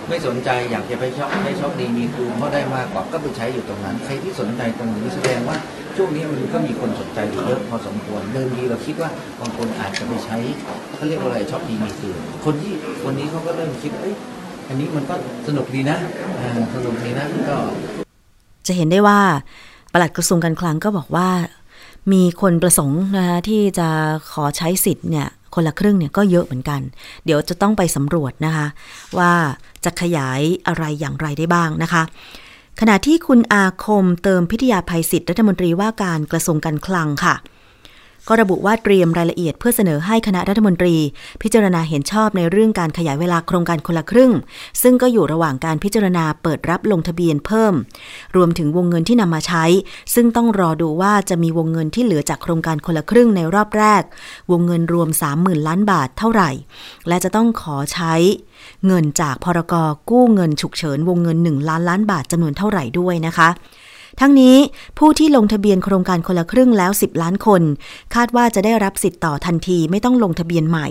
[0.09, 5.57] ไม่สนใจอยากจะไปช็อปให้ช็อปดีมีคืนเพราะได้มากกว่าก็ไปใช้อยู่ตรงนั้น ใครที่สนใจตรงนี้แสดงว่า
[5.97, 10.37] ช่วงนี้มันก็มีคนสนใจอยู่เยอะพอสมควรเดิมทีเราคิดว่าบางคนอาจจะไปใช้
[10.95, 12.73] เขาเรียกว่าอะไรช็อปดีมีคืนคนที่
[13.05, 14.15] วันนี้เขาก็เริ่มคิดเอ้ย
[14.67, 15.15] อันนี้มันก็
[15.47, 15.97] สนุกดีนะ
[16.75, 17.57] สนุกดีนะก็
[18.67, 19.19] จะเห็นได้ว่า
[19.91, 21.29] ปลัดกระทรวงการคลังก็บอกว่า
[22.13, 23.87] มีคนประสงค์นะคะที่จะ
[24.31, 26.81] ขอใช้สิทธิ์เนี่ยคนละครึ่งเนี่ยก็เยอะเหมือนกัน
[27.25, 28.67] เดี๋ยวจะต้องไปสำรวจนะคะ
[29.17, 29.31] ว่า
[29.85, 32.03] จะขยายอะไรอย่างไรได้บ้างนะคะ
[32.79, 37.35] ขณะที่คุณอาคมเติมพิทยาภัยศิษย์รัฐมนตรีว่าการกระทรวงการคลังค่ะ
[38.27, 40.95] ก็ระบุว่าเตรียมรายละเอียดเพื่อเสนอให้คณะรัฐมนตรี
[41.41, 44.31] พิจารณาเห็นชอบในเรื่องการขยายเวลาโครงการคนละครึ่ง
[44.81, 47.73] ซึ่งก็อยู่ระหว่างการพิจารณาเปิดรับลงทะเบียนเพิ่ม
[48.35, 49.65] รวมถึงวงเงินที่นำมาใช้
[50.15, 54.03] ซึ่งต้องรอดูว่าจะมีวงเงินที่เหลือจากโครงการคนละครึ่งในรอบแรก
[54.51, 56.49] วงเงินรวม 30,000 ล้านบาทเท่าไหร่
[57.07, 58.13] และจะต้องขอใช้
[58.87, 59.73] เงินจากพรก
[60.09, 63.49] กู้เงินฉุกเฉินวงเงิน 1 ล้านล้านบาทจำนวนเท่าไหร่ด้วยนะคะ
[64.19, 64.55] ทั้งนี้
[64.97, 67.61] ผู้ที่ลงทะเบียนโครงการคนละครึ่งแล้ว 10 ล้านคน
[68.15, 70.87] คาดว่าจะได้รับสิทธิ์ต่อทันทีไม่ต้องลงทะเบียนใหม่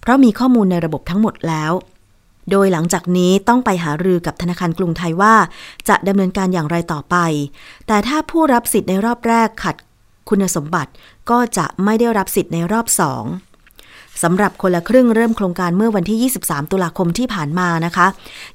[0.00, 1.72] เพราะมีข้อมูลในระบบทั้งหมดแล้ว
[2.50, 5.34] โดยหลังจากนี้ต้องไปหารือกับธนาคารกรุงไทยว่า
[5.88, 7.16] จะดำเนินการอย่างไรต่อไป
[7.86, 9.76] แต่ถ้าผู้รับสิทธิ์ในรอบแรกขัด
[10.28, 10.90] คุณสมบัติ
[11.30, 13.24] ก็จะไม่ได้รับสิทธิ์ในรอบสอง
[14.22, 18.06] สำหรับคนละครึ่งเริ่มโครงการเมื่อวันที่ 23 ตุลาคมที่ผ่านมานะคะ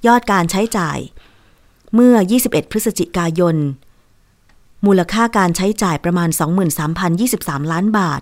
[0.07, 0.97] ยอดการใช้จ่าย
[1.95, 3.55] เมื่อ 21 พฤศจิกายน
[4.85, 6.29] มูลค่าการใช้จ่ายประมาณ
[7.01, 8.21] 23,023 ล้านบาท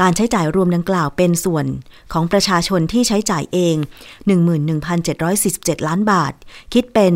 [0.00, 1.66] การใช้จ่ายรวมดังกล่าวเป็นส่วน
[2.12, 3.76] ของประชาชนที่ใช้จ่ายเอง
[4.62, 6.32] 11,747 ล้านบาท
[6.72, 7.14] คิดเป็น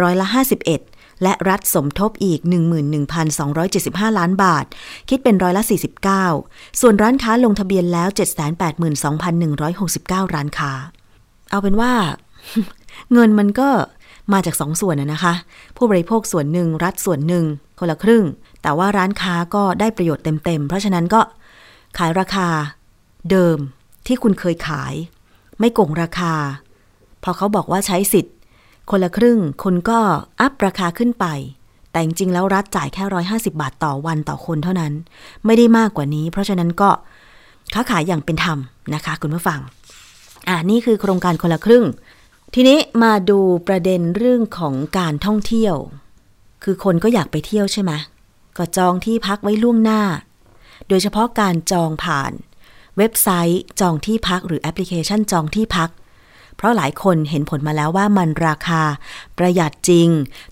[0.00, 2.40] ร้อยละ 51 และรัฐสมทบอีก
[3.28, 4.64] 11,275 ล้านบาท
[5.08, 5.62] คิดเป็นร้อยละ
[6.20, 8.08] 49 ส่วนร้านค้าลงทะเบียนแล้ว
[9.42, 10.72] 782,169 ร้านค้า
[11.50, 11.92] เอาเป็นว่า
[13.12, 13.70] เงินมันก็
[14.32, 15.34] มาจากสองส่วนนะคะ
[15.76, 17.44] ผู้บริโภคส่วนหนึ่งรัฐส่วนหนึ่ง
[17.78, 18.24] คนละครึ่ง
[18.62, 21.20] แต่ว่าร้านค้าก็ได้ประโยชน์เต็มๆ เพราะฉะนั้นก็
[21.98, 22.48] ขายราคา
[23.30, 23.58] เดิม
[24.06, 24.94] ที่คุณเคยขาย
[25.58, 26.34] ไม่โกงราคา
[27.22, 28.34] พอเขาบอกว่าใช้สิทธิ์
[28.90, 29.98] คนละครึ่งคุณก็
[30.40, 31.26] อัพราคาขึ้นไป
[31.90, 34.92] แต่จริงๆแล้วรัฐจ่ายแค่ร้อยห้าสิบาทต่อวันต่อคนเท่านั้น
[35.46, 36.90] ไม่ได้มากกว่านี้ เพราะฉะนั้นก็
[37.74, 38.58] ค้าขายอย่างเป็นธรรม
[38.94, 39.60] นะคะ คุณผู้ฟัง
[40.48, 41.84] อ่านี่คือโครงการคนละครึ่ง
[42.54, 45.74] ทีนี้มาดูประเด็นเรื่องของการท่องเที่ยว
[46.62, 47.92] คือคนก็อยากไปเที่ยวใช่ไหม
[48.56, 50.02] ก็จองที่พักไว้ล่วงหน้า
[50.88, 52.32] โดยเฉพาะการจองผ่าน
[52.96, 55.90] เว็บไซต์จองที่พักหรือแอปพลิเคชันจองที่พัก
[56.56, 58.82] เพราะหลายคนเห็นผลมาแล้วว่ามันราคา
[59.38, 60.08] ประหยัดจริง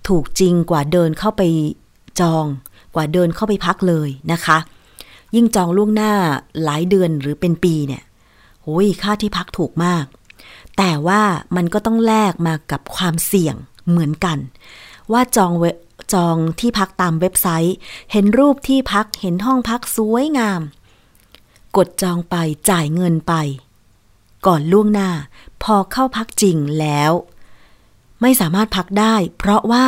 [0.08, 1.42] ถูกจริงกว่าเดินเข้าไป
[2.20, 2.44] จอง
[2.94, 4.58] กว่าเดินเข้าไปพักเลยนะคะ
[5.34, 6.12] ยิ่งจองล่วงหน้า
[6.62, 8.02] หลายเดือนหรือเป็นปีเนี่ย
[8.62, 10.04] โอ้ยค่าที่พักถูกมาก
[10.82, 11.22] แต่ว่า
[11.56, 13.56] มันก็ต้องแลกมากับความเสี่ยง
[13.88, 14.38] เหมือนกัน
[15.12, 15.64] ว่าจองเว
[16.14, 17.76] จองที่พักตามเว็บไซต์
[18.12, 20.60] เห็นรูปที่พักเห็นห้องพักสวยงาม
[21.76, 22.36] กดจองไป
[22.70, 23.34] จ่ายเงินไป
[24.46, 25.10] ก่อนล่วงหน้า
[25.62, 27.12] พอเข้าพักจริงแล้ว
[28.20, 29.86] ไม่สามารถพักได้ เพราะว่า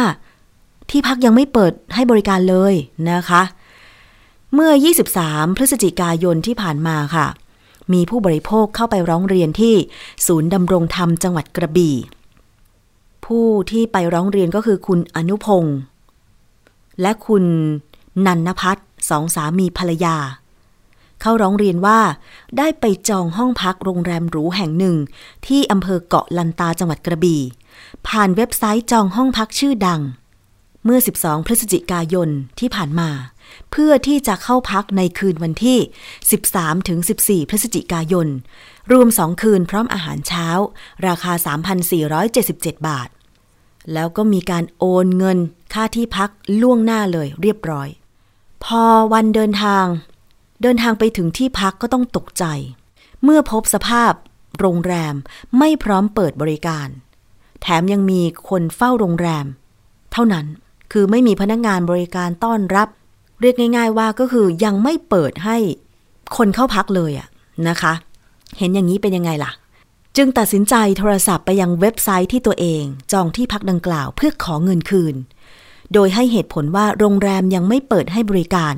[0.90, 2.74] ที่พักยังไม่เปิดให้บริการเลย
[3.10, 3.42] นะคะ
[4.54, 4.72] เมื่อ
[5.14, 7.26] 23 พฤศจิกายนที่ผ่านมาค่ะ
[7.92, 9.74] มีผู้บริโภคเข้าไปร้องเรียนที่
[10.26, 11.96] ศูนย์ดำรงธรรมจังหวัดกระบี่
[13.26, 15.76] ผู้ที่ไปร้องเรียนก็คือคุณอนุพงศ์
[17.00, 17.44] และคุณ
[18.26, 20.16] นันนพัฒน์สองสามีภรรยา
[21.20, 22.00] เขาร้องเรียนว่า
[22.58, 24.96] ได้ไปจองห้องพักโรงแรมหรูแห่งหนึ่ง
[25.46, 27.40] ที่อำเภอเกาะลันตาจังหวัดกระบี่
[28.08, 30.00] ผ่านเว็บไซต์จองห้องพักชื่อดัง
[30.84, 33.08] เมื่อ 12 พฤศจิกายนที่ผ่านมา
[33.70, 35.78] เพื่อที่จะเข้าพักในคืนวันที่
[36.32, 38.28] 13ถึง14 พฤศจิกายน
[38.92, 40.48] รวม 2 คืนพร้อมอาหารเช้า
[41.06, 41.32] ราคา
[42.10, 43.08] 3,477 บาท
[43.92, 45.38] แล้วก็มีการโอนเงิน
[45.72, 47.88] ค่าที่พักล่วงหน้าเลยเรียบร้อย
[48.64, 49.86] พอวันเดินทาง
[50.62, 52.44] เดินทางไปถึงที่พักก็ต้องตกใจ
[53.22, 54.12] เมื่อพบสภาพ
[54.58, 55.14] โรงแรม
[55.58, 56.88] ไม่พร้อมเปิดบริการ
[57.62, 59.46] แถมยังมีคนเฝ้าโรงแรม
[60.12, 60.46] เท่านั้น
[60.92, 62.88] คือไม่มีพนักงานบริการต้อนรับ
[63.42, 65.56] เรียกง่าย ๆ ว่าก็คือยังไม่เปิดให้
[66.36, 67.28] คนเข้าพักเลยอะ
[67.68, 67.92] นะคะ
[68.58, 69.52] เห็นอย่างนี้เป็นยังไงล่ะ
[70.16, 75.14] จึงตัดสินใจโทรศัพท์ไปยังเว็บไซต์ที่ตัวเองจองที่พักดังกล่าวเพื่อขอเงินคืน
[75.92, 78.74] โดยให้เหตุผลว่าโรงแรมยังไม่เปิดให้บริการ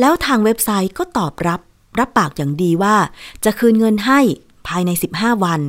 [0.00, 1.60] แล้วทางเว็บไซต์ก็ตอบรับ
[1.98, 2.96] รับปากอย่างดีว่า
[3.44, 4.20] จะคืนเงินให้
[4.66, 5.60] ภายใน 15 วัน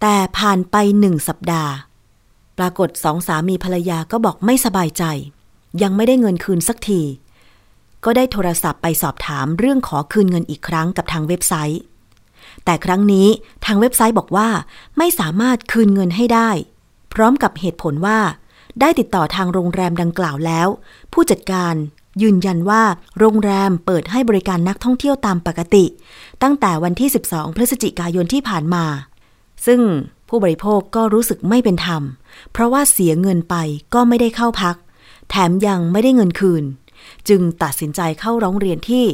[0.00, 1.72] แต่ผ่านไปหนึ่งสัปดาห์
[2.58, 5.04] ปรากฏสองสามีภรรยาก็บอกไม่สบายใจ
[5.82, 7.00] ยังไม่ได้เงินคืนสักที
[8.06, 11.80] ก็ได้โทรศัพท์ไปสอบถามเรื่องขอคืนเงินอีกครั้งกับทางเว็บไซต์
[12.64, 13.28] แต่ครั้งนี้
[13.64, 14.48] ทางเว็บไซต์บอกว่า
[14.98, 16.50] ไม่สามารถคืนเงินให้ได้
[17.14, 18.18] พร้อมกับเหตุผลว่า
[18.80, 20.68] ได้ติดต่อทางโรงแรมดังกล่าวแล้ว
[21.12, 21.74] ผู้จัดการ
[22.22, 22.82] ยืนยันว่า
[23.18, 25.84] โรงแรมเปิดให้บริการนักท่องเที่ยวตามปกติ
[26.42, 28.84] ตั้งแต่วันที่ 12 พฤศจิกายนที่ผ่านมา
[29.66, 29.80] ซึ่ง
[30.28, 32.02] ผู้บริโภคก็รู้สึกไม่เป็นธรรม
[32.52, 33.54] เพราะว่าเสียเงินไป
[33.94, 34.76] ก็ไม่ได้เข้าพัก
[35.30, 36.64] แถมยังไม่ได้เงินคืน
[37.28, 39.04] จึงตัดสินใจเข้าร้องเรียนที่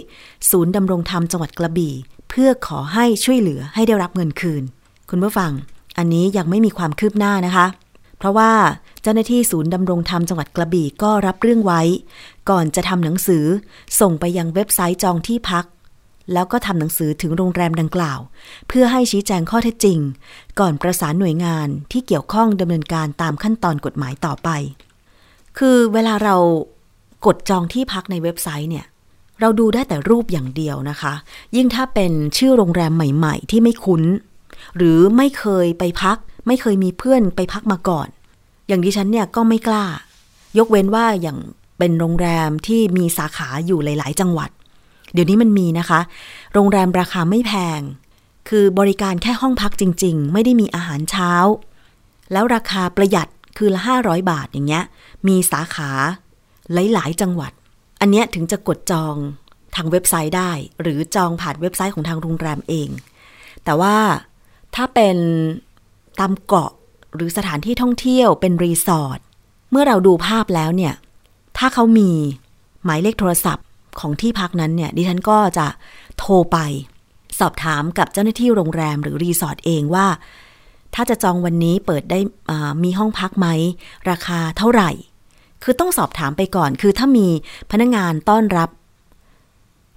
[0.50, 1.94] ศูนย์ดำรงธรรมจังหวัดกระบี่
[2.28, 4.62] เพื่อขอให้ช่วยเหลือให้ได้รับเงินคืน
[5.10, 5.52] คุณผู้ฟัง
[5.98, 7.66] อันนี้ยังไม่มีความคืบหน้านะคะ
[8.18, 8.52] เพราะว่า
[9.02, 11.82] เจ้าหน้าที่ศูนย์ดำรงธรรมจังหวัดกระบี่ก็รับเรื่องไว้
[12.50, 13.44] ก่อนจะทำหนังสือ
[14.00, 15.64] ส่งไปยังเว็บไซต์จองที่พัก
[16.32, 18.18] แล้วก็ทำหนังสือถึงโรงแรมดังกล่าว
[18.68, 19.98] เพื่อให้ชี้แจงข้อเท็จจริง
[20.60, 24.48] ก่อนประสานหน่วยงานที่เกี่ยวข้องดำเนินการตามขั้นตอนกฎหมายต่อไป
[25.58, 26.36] คือเวลาเรา
[27.26, 28.86] กดจองที่พักในเว็บไซต์เนี่ย
[29.40, 31.12] เราดูได้แต่รูปอย่างเดียวนะคะ
[31.56, 34.02] ยิ่งถ้าเป็นชื่อโรงแรมใหม่ ๆ ที่ไม่คุ้น
[34.76, 38.08] หรือไม่เคยไปพัก ไม่เคยมีเพื่อนไปพักมาก่อน
[38.68, 39.84] อย่างดิฉันเนี่ยก็ไม่กล้า
[40.58, 41.38] ยกเว้นว่าอย่าง
[41.78, 44.50] เป็นโรงแรมที่มีสาขาอยู่หลาย ๆ จังหวัด
[45.12, 46.00] เดี๋ยวนี้มันมีนะคะ
[46.52, 47.80] โรงแรมราคาไม่แพง
[48.48, 51.32] คือบริการแค่ห้องพักจริง ๆ ไม่ได้มีอาหารเช้า
[52.32, 54.84] แล้วราคาประหยัดคือละ 500 บาทอย่างเงี้ย
[55.28, 55.90] มีสาขา
[56.72, 57.52] หลาย ๆ จังหวัด
[58.00, 59.14] อันเนี้ยถึงจะกดจอง
[59.76, 62.88] ทางเว็บไซต์ได้ หรือจองผ่านเว็บไซต์ของทางโรงแรมเอง
[63.64, 63.96] แต่ว่า
[64.74, 65.16] ถ้าเป็น
[66.20, 66.70] ตามเกาะ
[67.14, 69.20] หรือสถานที่ท่องเที่ยวเป็นรีสอร์ท
[69.70, 70.94] เมื่อเราดูภาพแล้วเนี่ย
[71.58, 72.10] ถ้าเขามี
[72.84, 73.66] หมายเลขโทรศัพท์
[74.00, 75.66] ของที่พักนั้นเนี่ย ดิฉันก็จะ
[76.18, 76.58] โทรไป
[77.40, 80.06] สอบถามกับเจ้าหน้าที่โรงแรมหรือรีสอร์ทเองว่า
[80.94, 82.18] ถ้าจะจองวันนี้เปิดได้
[82.84, 83.46] มีห้องพักไหม
[84.10, 84.90] ราคาเท่าไหร่
[85.62, 87.26] คือต้องสอบถามไปก่อน คือถ้ามี
[87.70, 88.70] พนักงานต้อนรับ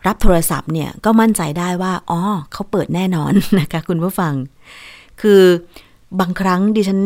[0.08, 2.20] รับโทรศัพท์เนี่ยก็มั่นใจได้ว่าอ๋อ
[2.52, 4.34] เขาเปิดแน่นอนนะคะคุณผู้ฟัง
[5.22, 5.42] คือ
[6.20, 7.00] บางครั้งดิฉัน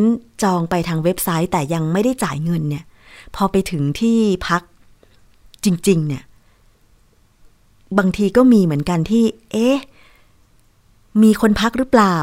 [0.44, 2.86] จองไปทางเว็บไซต์แต่ยังไม่ได้จ่ายเงินเนี่ย
[3.36, 4.62] พอไปถึงที่พัก
[5.66, 6.24] จริง ๆ เนี่ย
[7.98, 9.78] บางทีก็มีเหมือนกันที่ เอ๊ะ
[11.24, 12.18] มีคนพักหรือเปล่า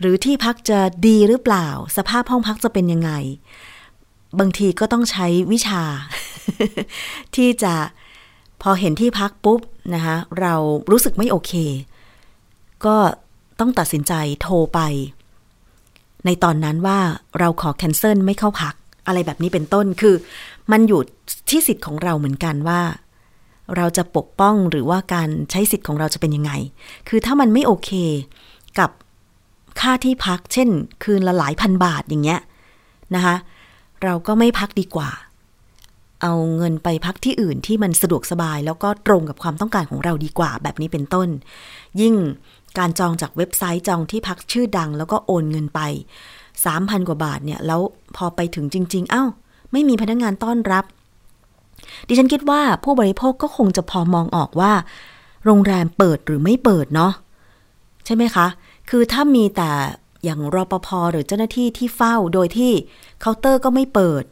[0.00, 3.10] หรือที่พักจะดีหรือเปล่า สภาพห้องพักจะเป็นยังไง
[4.40, 5.82] บางทีก็ต้องใช้วิชา
[7.34, 7.74] ที่จะ
[8.62, 9.60] พอเห็นที่พักปุ๊บ
[9.94, 10.54] นะคะเรา
[10.90, 11.52] รู้สึกไม่โอเค
[12.86, 12.96] ก็
[13.60, 14.12] ต้องตัดสินใจ
[14.42, 14.80] โทรไป
[16.26, 16.98] ในตอนนั้นว่า
[17.38, 18.74] เราขอแคนเซิลไม่เข้าพัก
[19.06, 20.14] อะไรแบบนี้เป็นต้นคือ
[20.72, 21.00] มันอยู่
[21.50, 22.80] ที่สิทธิ์ของเราเหมือนกันว่า
[23.76, 26.52] เราจะปกป้องหรือว่าการใช้สิทธิ์ของเราจะเป็นยังไง
[27.08, 27.90] คือถ้ามันไม่โอเค
[28.78, 28.90] กับ
[29.80, 30.68] ค่าที่พัก เช่น
[31.04, 32.40] คืนละหลายพันบาทอย่างเงี้ย
[33.14, 33.36] นะคะ
[34.04, 35.10] เราก็ไม่พักดีกว่า
[36.22, 41.28] เอาเงินไปพักที่อื่นที่มันสะดวกสบาย แล้วก็ตรงกับความต้องการของเราดีกว่า แบบนี้เป็นต้น
[42.00, 42.14] ยิ่ง
[42.78, 45.80] การจองจากเว็บไซต์จองที่พักชื่อดัง แล้วก็โอนเงินไป
[46.44, 47.80] 3,000 กว่าบาทเนี่ย แล้ว
[48.16, 49.24] พอไปถึงจริง ๆ เอา้า
[49.72, 50.84] ไม่มีพนักงงานต้อนรับ
[52.08, 54.72] ดิฉันคิดว่าผู้บริโภคก็คงจะพอมองออกว่า
[55.44, 57.12] โรงแรมเปิดหรือไม่เปิดเนาะ
[58.04, 58.46] ใช่ไหมคะ
[58.90, 59.70] คือถ้ามีแต่
[60.24, 62.72] อย่างรอปภหรือเจ้าหน้าที่ที่เฝ้าโดยที่
[63.20, 64.24] เคาน์เตอร์ก็ไม่เปิด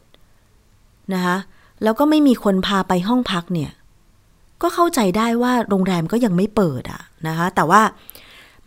[1.13, 1.37] นะคะ
[1.83, 3.71] แล้วก็ไม่มีคนพาไปห้องพักเนี่ย
[4.61, 7.81] ก็เข้าใจได้ว่าโรงแรมก็ยังไม่เปิดอะนะคะแต่ว่า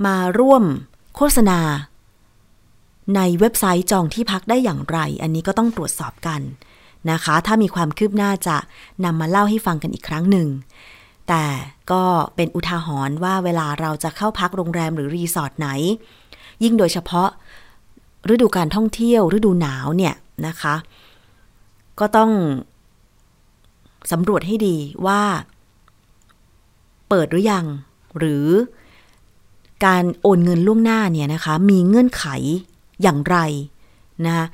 [0.06, 0.62] มาร่วม
[1.16, 1.60] โฆษณา
[3.16, 6.40] ในเว็บไซต์จองที่พักได้อย่างไร อันนี้ก็ต้องตรวจสอบกัน
[7.10, 8.56] นะคะ ถ้ามีความคืบหน้าจะ
[9.04, 10.48] นำมาเล่าให้ฟังกันอีกครั้งหนึ่ง
[11.28, 11.44] แต่
[11.92, 12.02] ก็
[12.36, 15.68] เป็นอุทาหรณ์ว่าเวลาเราจะเข้าพักโรงแรมหรือรีสอร์ทไหน
[16.62, 17.28] ยิ่งโดยเฉพาะ
[18.30, 20.14] ฤดูการท่องเที่ยว ฤดูหนาวเนี่ย
[20.46, 20.74] นะคะ
[22.00, 22.30] ก็ต้อง
[24.12, 25.20] สำรวจให้ดีว่า
[27.08, 27.66] เปิดหรือยัง
[28.18, 28.46] หรือ
[29.86, 32.24] การโอนเงินล่วงหน้าเนี่ยนะคะ มีเงื่อนไข
[33.02, 33.36] อย่างไร
[34.26, 34.46] นะคะ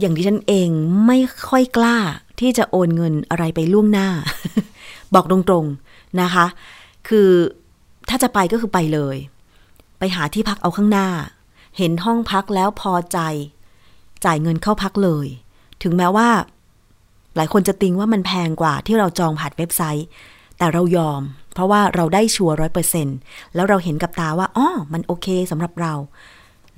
[0.00, 0.68] อย่างที่ฉันเอง
[1.06, 1.96] ไม่ค่อยกล้า
[2.40, 4.08] ที่จะโอนเงินอะไรไปล่วงหน้า
[5.14, 6.46] บอกตรงๆนะคะ
[7.08, 7.28] คือ
[8.08, 9.16] ถ้าจะไปก็คือไปเลย
[9.98, 11.08] ไปหาที่พักเอาข้างหน้า
[11.78, 13.18] เห็นห้องพักแล้วพอใจ
[14.24, 15.26] จ่ายเงินเข้าพักเลย
[15.82, 16.28] ถึงแม้ว่า
[17.36, 20.06] หลายคนจะติงว่ามันแพงกว่าที่เราจองผ่านเว็บไซต์
[20.58, 23.08] แต่เรายอม เพราะว่าเราได้ชัวร์ร้อยเปอร์เซ็น
[23.54, 25.94] แล้วเราเห็นกับตาว่าอ๋อมันโอเคสำหรับเรา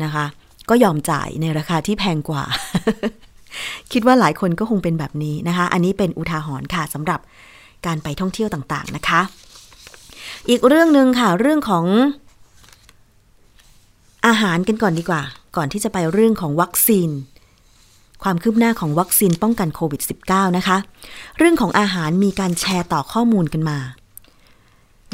[0.02, 0.26] นะคะ
[0.68, 2.44] ก็ยอมจ่ายในราคาที่แพงกว่า
[3.92, 7.20] คิดว่าหลายคนก็คงเป็นแบบนี้นะคะ อันนี้เป็นอุทาหรณ์ค่ะสำหรับ
[7.86, 9.20] การไปท่องเที่ยวต่างๆนะคะ
[10.48, 11.84] อีกเรื่องหนึ่งค่ะเรื่องของ
[14.26, 15.22] อาหารกันก่อนดีกว่า
[15.56, 17.10] ก่อนที่จะไปเรื่องของวัคซีน
[18.22, 20.76] ความคืบหน้าของวัคซีนป้องกันโควิด -19 นะคะ
[21.38, 23.78] เรื่องของอาหารมีการแชร์ต่อข้อมูลกันมา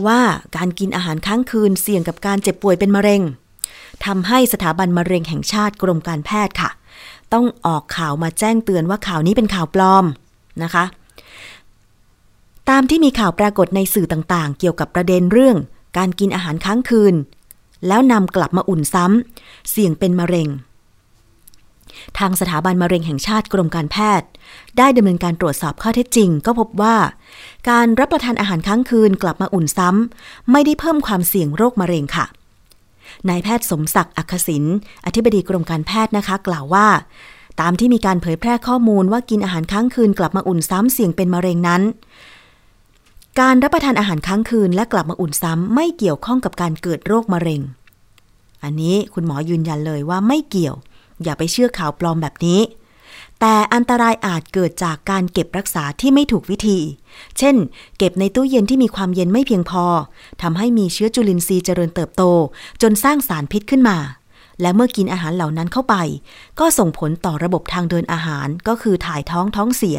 [0.07, 0.21] ว่า
[0.57, 3.23] การกินอาหารค้างคืนเสี่ยงกับการเจ็บป่วยเป็นมะเร็ง
[4.05, 6.71] ทำให้สถาบันมะเร็งแห่งชาติกรมการแพทย์ค่ะ
[7.33, 10.05] ต้องออกข่าวมาแจ้งเตือนว่าข่าวนี้เป็นข่าวปลอม
[10.62, 10.85] นะคะ
[12.71, 15.57] ตามที่มีข่าวปรากฏในสื่อต่างๆ เกี่ยวกับประเด็นเรื่อง
[15.99, 17.14] การกินอาหารค้างคืน
[17.88, 20.49] แล้วนำกลับมาอุ่นซ้ำเสี่ยงเป็นมะเร็ง
[22.18, 24.29] ทางสถาบันมะเร็งแห่งชาติกรมการแพทย์
[24.79, 26.97] ได้ดำเนินการตรวจสอบข้อเท็จจริง ก็พบว่า
[27.70, 32.27] การรับประทานอาหารค้างคืนกลับมาอุ่นซ้ำไม่ได้เพิ่มความเสี่ยงโรคมะเร็งค่ะ
[33.29, 34.64] นายแพทย์สมศักดิ์อักษิน
[35.07, 36.87] อธิบดีกรมการแพทย์นะคะ กล่าวว่า
[37.61, 41.83] ตามที่มีการเผยแพร่ข้อมูลว่ากินอาหารค้างคืนกลับมาอุ่นซ้ำเสี่ยงเป็นมะเร็งนั้น
[43.40, 47.62] การรับประทานอาหารค้างคืนและกลับมาอุ่นซ้ำไม่เกี่ยวข้องกับการเกิดโรคมะเร็ง
[48.64, 50.77] อันนี้คุณหมอยืนยันเลยว่าไม่เกี่ยว
[51.23, 52.61] อย่าไปเชื่อข่าวปลอมแบบนี้
[53.40, 56.79] แต่อันตรายอาจเกิดจากการเก็บรักษาที่ไม่ถูกวิธี
[57.38, 57.57] เช่น
[57.99, 59.85] เก็บในตู้เย็นที่มีความเย็นไม่เพียงพอ
[60.42, 62.23] ทำให้มีเชื้อจุลินทรีย์เจริญเติบโต
[62.83, 63.99] จนสร้างสารพิษขึ้นมา
[64.61, 65.97] และเมื่อกินอาหารเหล่านั้นเข้าไป
[66.61, 69.99] ก็ส่งผลต่อระบบทางเดินอาหารก็คือถ่ายท้องท้องเสีย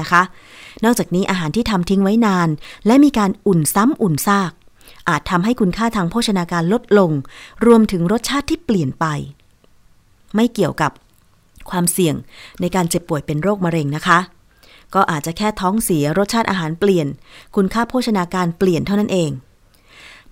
[0.00, 0.22] นะคะ
[0.84, 2.48] นอกจากนี้อาหารที่ทำทิ้งไว้นาน
[2.86, 4.52] และมีการอุ่นซ้ำอุ่นซาก
[5.08, 7.10] อาจทำให้คุณค่าทางโภชนาการลดลง
[7.66, 9.06] รวมถึงรสชาติที่เปลี่ยนไป
[10.34, 10.92] ไม่เกี่ยวกับ
[11.70, 12.14] ความเสี่ยง
[12.60, 14.18] ในการเจ็บป่วยเป็นโรคมะเร็งนะคะ
[14.94, 17.06] ก็อาจจะแค่ท้องเสียรสชาติอาหารเปลี่ยน
[17.56, 19.30] คุณค่าโภชนาการเปลี่ยนเท่านั้นเอง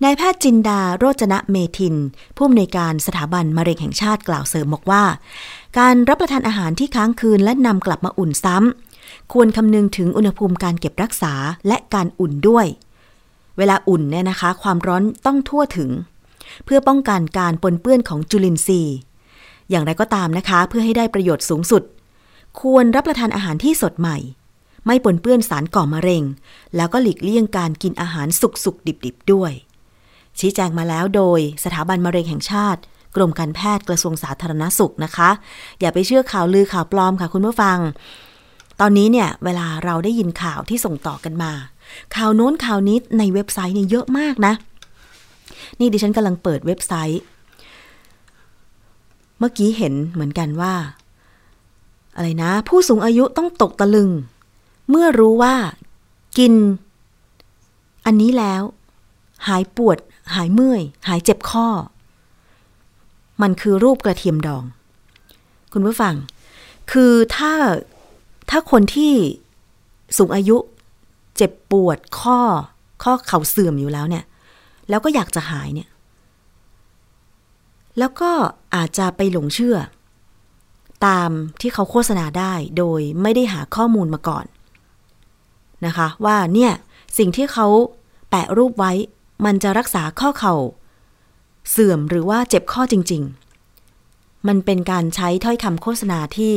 [0.03, 1.95] นายแพทย์จินดาโรจนะเมทิน
[2.35, 5.03] ผู้อำนวยการสถาบันมะเร็งแห่งชาติกล่าวเสริมบอกว่า
[5.79, 8.84] การรับประทานอาหารที่ค้างคืนและนำกลับมาอุ่นซ้ำ
[9.33, 11.33] ควรคำนึงถึงอุณหภูมิการเก็บรักษา
[11.67, 12.65] และการอุ่นด้วย
[13.57, 15.89] เวลาอุ่นเนี่ยนะคะ ความร้อนต้องทั่วถึง
[16.65, 18.95] เพื่อป้องกันการปนเปื้อนของจุลินทรีย์
[19.69, 21.83] อย่างไรก็ตามนะคะ เพื่อให้ได้ประโยชน์สูงสุด
[22.61, 24.17] ควรรับประทานอาหารที่สดใหม่
[24.85, 26.23] ไม่ปนเปื้อนสารก่อมะเร็ง
[26.75, 29.51] แล้วก็หลีกเลี่ยงการกินอาหารสุกๆดิบๆด้วย
[30.39, 32.81] ชี้แจงมาแล้วโดยสถาบันมะเร็งแห่งชาติ
[33.15, 35.29] กรมการแพทย์กระทรวงสาธารณสุขนะคะ
[35.79, 37.77] อย่าไปเชื่อข่าวลือข่าวปลอมค่ะคุณผู้ฟัง
[38.79, 41.51] ตอนนี้เนี่ยเวลาเราได้ยินข่าวที่ส่งต่อกันมา
[42.15, 44.53] ข่าวโน้นข่าวนี้ในเว็บไซต์เนี่ยเยอะมากนะ
[45.79, 47.21] นี่ดิฉันกำลังเปิดเว็บไซต์
[49.39, 50.73] เมื่อกี้เห็นเหมือนกันว่า
[52.15, 54.09] อะไรนะ ผู้สูงอายุต้องตกตะลึง
[54.89, 55.55] เมื่อรู้ว่า
[56.37, 56.53] กิน
[58.05, 58.61] อันนี้แล้ว
[59.47, 59.97] หายปวด
[60.35, 61.67] หายเมื่อย หายเจ็บข้อ
[63.41, 64.63] มันคือรูปกระเทียมดอง
[65.73, 66.15] คุณผู้ฟัง
[66.91, 67.53] คือถ้า
[68.49, 69.13] ถ้าคนที่
[70.17, 70.57] สูงอายุ
[71.35, 72.39] เจ็บปวดข้อ
[73.03, 74.23] ข้อเข่าเสื่อมอยู่แล้วเนี่ย
[74.89, 75.89] แล้วก็อยากจะหายเนี่ย
[77.99, 78.31] แล้วก็
[78.75, 79.77] อาจจะไปหลงเชื่อ
[81.05, 81.29] ตาม
[81.61, 84.45] ที่เขาโฆษณาได้โดยไม่ได้หาข้อมูลมาก่อน
[85.85, 86.71] นะคะ ว่าเนี่ย
[87.17, 87.67] สิ่งที่เขา
[88.29, 88.91] แปะรูปไว้
[89.45, 90.55] มันจะรักษาข้อเข่า
[91.71, 93.23] เสื่อมหรือว่าเจ็บข้อจริง
[93.85, 96.55] ๆ มันเป็นการใช้ถ้อยคำโฆษณาที่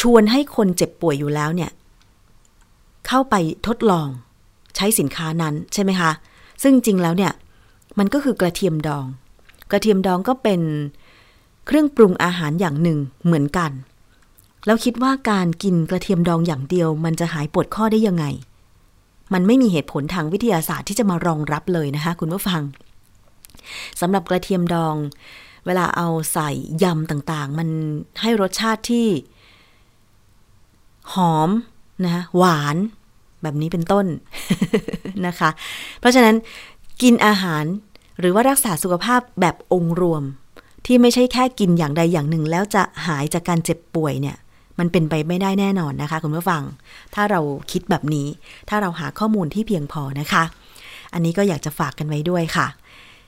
[0.00, 1.70] ชวนให้คนเจ็บป่วยอยู่แล้วเนี่ย
[3.06, 3.34] เข้าไป
[3.66, 4.08] ทดลอง
[4.76, 6.10] ใช้สินค้านั้นใช่ไหมคะ
[6.62, 7.32] ซึ่งจริงแล้วเนี่ย
[7.98, 9.04] มันก็คือกระเทียมดอง
[9.70, 10.60] กระเทียมดองก็เป็น
[11.66, 13.70] เครื่องปรุงอาหารอย่างหนึ่งเหมือนกัน
[14.66, 18.24] แล้วคิดว่าการกินกระเทียมดองอย่างเดียว มันจะหายปวดข้อได้ยังไง
[19.32, 22.62] มันไม่มีเหตุผลทางวิทยาศาสตร์ที่จะมารองรับเลยนะคะคุณผู้ฟัง
[24.00, 24.94] สำหรับกระเทียมดอง
[25.66, 26.50] เวลาเอาใส่
[26.82, 27.68] ยำต่างๆ มัน
[28.20, 29.06] ให้รสชาติที่
[31.14, 31.50] หอม
[32.04, 32.76] นะหวาน
[33.42, 34.06] แบบนี้เป็นต้น
[35.26, 35.50] นะคะ
[36.00, 36.36] เพราะฉะนั้น
[37.02, 37.64] กินอาหาร
[38.20, 40.22] หรือว่ารักษาสุขภาพแบบองค์รวม
[40.86, 44.36] ที่ไม่ใช่แค่กินอย่างใดอย่างหนึ่ง แล้วจะหายจากการเจ็บป่วยเนี่ย
[44.78, 46.62] มันเป็นไปไม่ได้แน่นอนนะคะคุณผู้ฟัง
[47.14, 47.40] ถ้าเรา
[47.72, 48.26] คิดแบบนี้
[48.68, 50.44] ถ้าเราหาข้อมูลที่เพียงพอนะคะ
[51.12, 52.66] อันนี้ก็อยากจะฝากกันไว้ด้วยค่ะ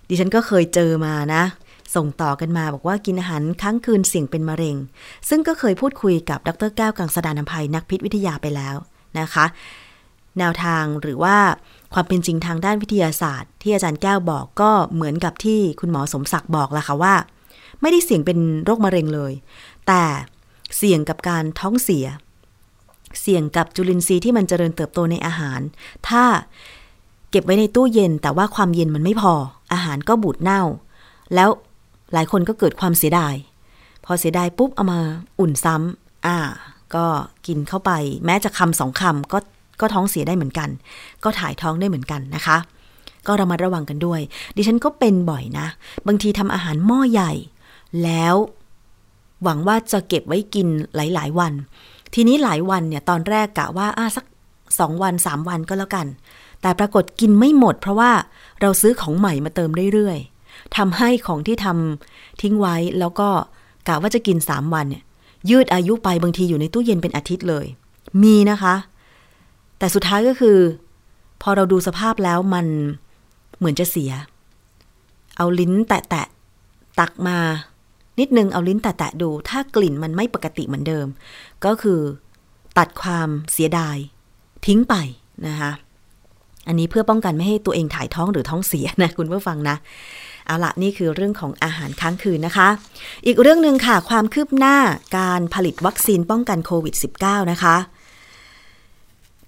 [0.09, 1.43] ดิฉันก็เคยเจอมานะ
[1.95, 4.77] ส่งต่อกันมาบอกว่ากินอาหารค้างคืนเสี่ยงเป็นมะเร็ง
[5.29, 8.77] ซึ่งก็เคยพูดคุยกับดรแก้วกังสดานนภัยนักพิษวิทยาไปแล้ว
[9.19, 9.47] นะคะ
[10.39, 11.37] แนวทางหรือว่า
[11.93, 17.15] ความเป็นจริงทางด้านวิทยาศาสตร์ ที่อาจารย์แก้วบอกก็เหมือนกับที่คุณหมอสมศักดิ์บอกละค่ะว่า
[17.81, 19.33] ไม่ได้เสี่ยงเป็นโรคมะเร็งเลย
[19.87, 20.03] แต่
[20.77, 22.07] เสี่ยงกับการท้องเสีย
[23.21, 25.61] เสี่ยงกับจุลินทรีย์ที่มันเจริญเติบโตในอาหาร
[26.09, 26.25] ถ้า
[27.31, 29.35] เก็บไว้ในตู้เย็นแต่ว่าความเย็นมันไม่พอ
[29.73, 30.63] อาหารก็บูดเน่า
[31.35, 31.49] แล้ว
[32.13, 33.35] หลายคนก็เกิดความเสียดาย
[34.05, 35.01] พอเสียดายปุ๊บเอามา
[35.41, 36.37] อุ่นซ้ำอ่า
[36.95, 37.05] ก็
[37.47, 37.91] กินเข้าไป
[38.25, 39.39] แม้จะคำสองคำก็
[39.81, 40.69] ก็ท้องเสียได้เหมือนกัน
[41.25, 42.57] ก็ถ่ายท้องได้เหมือนกันนะคะ
[43.27, 44.21] ก็ระมัดระวังกันด้วย
[44.57, 45.67] ดิฉันก็เป็นบ่อยนะ
[46.07, 47.33] บางทีทำอาหารหม้อใหญ่
[48.05, 48.35] แล้ว
[49.43, 51.53] หวังว่าจะเก็บไว้กินหลาย ๆ วัน
[52.15, 54.25] ทีนี้หลายวันเนี่ยตอนแรกกะว่าอ่าสัก
[54.79, 56.07] สองวันสามวันก็แล้วกัน
[56.63, 58.11] แต่ปรากฏกินไม่หมด เพราะว่า
[58.61, 60.40] เราซื้อของใหม่มาเติมเรื่อยๆ
[60.77, 63.29] ทำให้ของที่ทำทิ้งไว้แล้วก็
[63.89, 65.03] กะว่าจะกินสามวันเนี่ย
[65.51, 67.67] ยืดอายุไปบางทีอยู่ในตู้เย็นเป็นอาทิตย์เลย
[68.23, 68.75] มีนะคะ
[69.79, 70.59] แต่สุดท้ายก็คือ
[71.43, 72.67] พอเราดูสภาพแล้วมัน
[73.59, 74.13] เหมือนจะเสีย
[75.37, 76.27] เอาลิ้นแตะแตะ
[77.01, 77.39] ตักมา
[78.21, 81.07] นิดนึงเอาลิ้นแตะแตะดู ถ้ากลิ่นมันไม่ปกติเหมือนเดิม
[81.65, 82.01] ก็คือ
[82.79, 83.97] ตัดความเสียดาย
[84.67, 84.95] ทิ้งไป
[85.47, 85.73] นะคะ
[86.69, 89.77] อันนี้เพื่อป้องกันไม่ให้ตัวเองถ่ายท้องหรือท้องเสียนะคุณผู้ฟังนะ
[90.51, 92.69] เอาละนี่คือเรื่องของอาหารค้างคืนนะคะ
[93.27, 94.77] อีกเรื่องหนึ่งค่ะ ความคืบหน้า
[95.19, 97.77] การผลิตวัคซีนป้องกันโควิด -19 นะคะ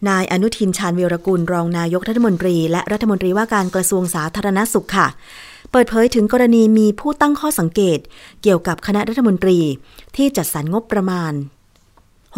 [0.08, 5.08] นายอนุทินชาญวีรกุลรองนายกรัฐมนตรี และรัฐมนตรีว่าการกระทรวงสาธารณสุขค่ะ
[5.70, 7.98] เปิดเผยถึงกรณีมีผู้ตั้งข้อสังเกต
[8.42, 9.58] เกี่ยวกับคณะรัฐมนตรี
[10.16, 11.32] ที่จัดสรรงบประมาณ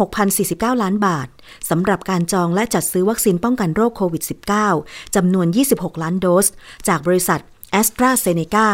[0.09, 1.27] 6,049 ล้านบาท
[1.69, 4.23] สำหรับการจองและจัดซื้อวัคซีนป้องกันโรคโควิด
[4.69, 6.47] -19 จำนวน 26 ล้านโดส
[6.87, 7.41] จากบริษัท
[7.75, 8.67] แอสตราเซเนกา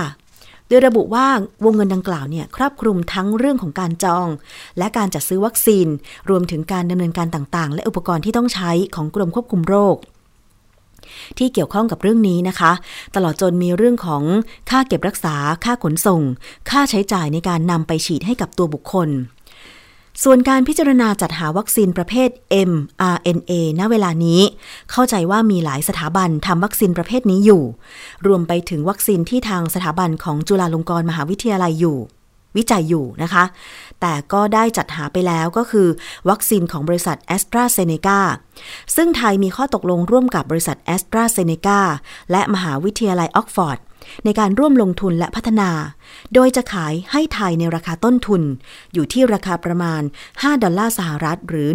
[0.67, 1.27] โดยระบุว่า
[1.65, 4.27] วงเงินดังกล่าวเนี่ยครอบคลุมทั้งเรื่องของการจอง
[4.77, 5.87] และการจัดซื้อวัคซีน
[6.29, 9.95] รวมถึงการดำเนินการต่างๆ และอุปกรณ์ที่ต้องใช้ของกรมควบคุมโรค
[11.37, 12.71] ที่เกี่ยวข้องกับเรื่องนี้นะคะ
[13.15, 14.23] ตลอดจนมีเรื่องของ
[14.69, 15.35] ค่าเก็บรักษา
[15.65, 16.21] ค่าขนส่ง
[16.69, 19.09] ค่าใช้จ่ายในการนำไปฉีดให้กับตัวบุคคล
[20.23, 22.29] ส่วนการพิจารณาจัดหาวัคซีนประเภท
[22.69, 24.41] mRNA ณ เวลานี้
[24.91, 27.63] เข้าใจว่ามีหลายสถาบันทำวัคซีนประเภทนี้อยู่
[28.27, 31.97] รวมไปถึงวัคซีนที่ทางสถาบันของจุฬาลงกรณ์มหาวิทยาลัยอยู่
[32.57, 33.43] วิจัยอยู่นะคะ
[34.01, 35.87] แต่ก็ได้จัดหาไปแล้วก็คือ
[36.29, 38.19] วัคซีนของบริษัทแอสตราเซเนกา
[38.95, 41.79] ซึ่งไทยมีข้อตกลงร่วมกับบริษัทแอสตราเซเนกา
[42.31, 43.79] และมหาวิทยาลัยออกฟอร์ด
[44.25, 45.71] ในการร่วมลงทุนและพัฒนา
[46.33, 48.41] โดยจะขายให้ไทยในราคาต้นทุน
[48.93, 51.69] อยู่ที่ราคาประมาณ 5 ดอลลาร์สหรัฐ หรือ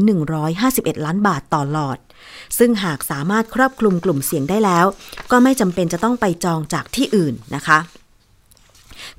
[0.50, 1.98] 151 ล้านบาทต่อหลอด
[2.58, 4.86] ซึ่งหากสามารถครอบคลุมกลุ่มเสี่ยงได้แล้ว
[5.30, 7.78] ก็ไม่จำเป็นจะต้องไปจองจากที่อื่นนะคะ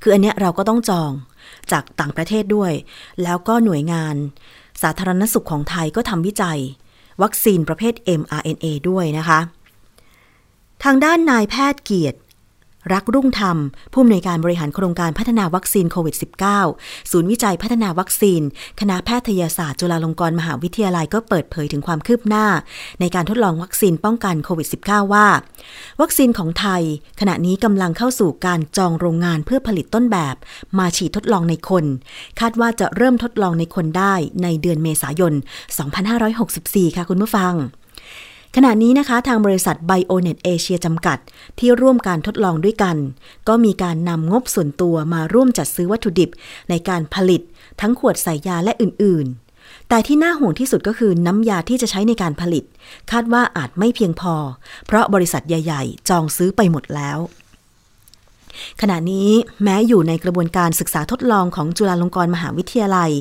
[0.02, 1.12] คืออันเนี้ยเราก็ต้องจอง
[1.72, 2.72] จากต่างประเทศด้วย
[3.24, 4.16] แล้วก็หน่วยงาน
[4.82, 6.60] สาธารณสุขของไทยก็ทำวิจัย
[7.22, 9.40] วัคซีนประเภท mRNA ด้วยนะคะ
[10.84, 12.20] ทางด้านนายแพทย์เกียรติ
[12.94, 13.58] รักรุ่งธรรม
[13.92, 16.16] ผู้อำนวยการบริหารโครงการพัฒนาวัคซีนโควิด
[16.62, 18.42] -19 ศูนย์วิจัยพัฒนาวัคซีน
[18.80, 22.46] คณะแพทยศาสตร์จุฬาลงกรณ์มหาวิทยาลัยก็เปิดเผยถึงความคืบหน้า
[23.00, 25.28] ในการทดลองวัคซีนป้องกันโควิด -19 ว่า
[26.02, 26.84] วัคซีนของไทย
[27.20, 30.36] ขณะนี้กำลังเข้าสู่การจองโรงงานเพื่อผลิตต้นแบบ
[30.78, 31.86] มาฉีดทดลองในคน
[32.40, 35.34] คาดว่าจะเริ่มทดลองในคนได้ในเดือนเมษายน
[36.36, 37.56] 2564 ค่ะคุณผู้ฟัง
[38.56, 41.18] ขณะนี้นะคะทางบริษัท Bionet Asia จำกัด
[41.60, 42.98] ที่ร่วมการทดลองด้วยกัน
[43.48, 46.30] ก็มีการนำงบส่วนตัวมาร่วมจัดซื้อวัตถุดิบ
[46.70, 47.42] ในการผลิต
[47.82, 52.64] ทั้งขวดใส่ยาและอื่น ๆแต่ที่น่าห่วงที่สุดก็คือน้ำยาที่จะใช้ในการผลิต
[53.12, 54.36] คาดว่าอาจไม่เพียงพอ
[54.86, 57.18] เพราะบริษัทใหญ่ ๆ จองซื้อไปหมดแล้ว
[58.82, 59.30] ขณะนี้
[59.64, 63.12] แม้อยู่ในกระบวนการศึกษาทดลองของจุฬาลงกรณ์มหาวิทยาลัย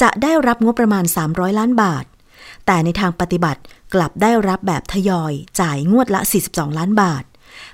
[0.00, 2.04] จะได้รับงบประมาณ 300 ล้านบาท
[2.66, 3.60] แต่ในทางปฏิบัติ
[3.94, 7.24] กลับได้รับแบบทยอยจ่ายงวดละ 42 ล้านบาท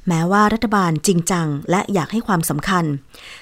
[0.08, 2.84] แม้ว่ารัฐบาลจริงจังและอยากให้ความสำคัญ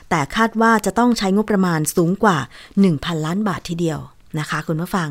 [0.08, 2.38] แต่คาดว่าจะต้องใช้งบประมาณสูงกว่า
[2.82, 3.98] 1,000 ล้านบาททีเดียว
[4.38, 5.08] นะคะคุณผู้ฟัง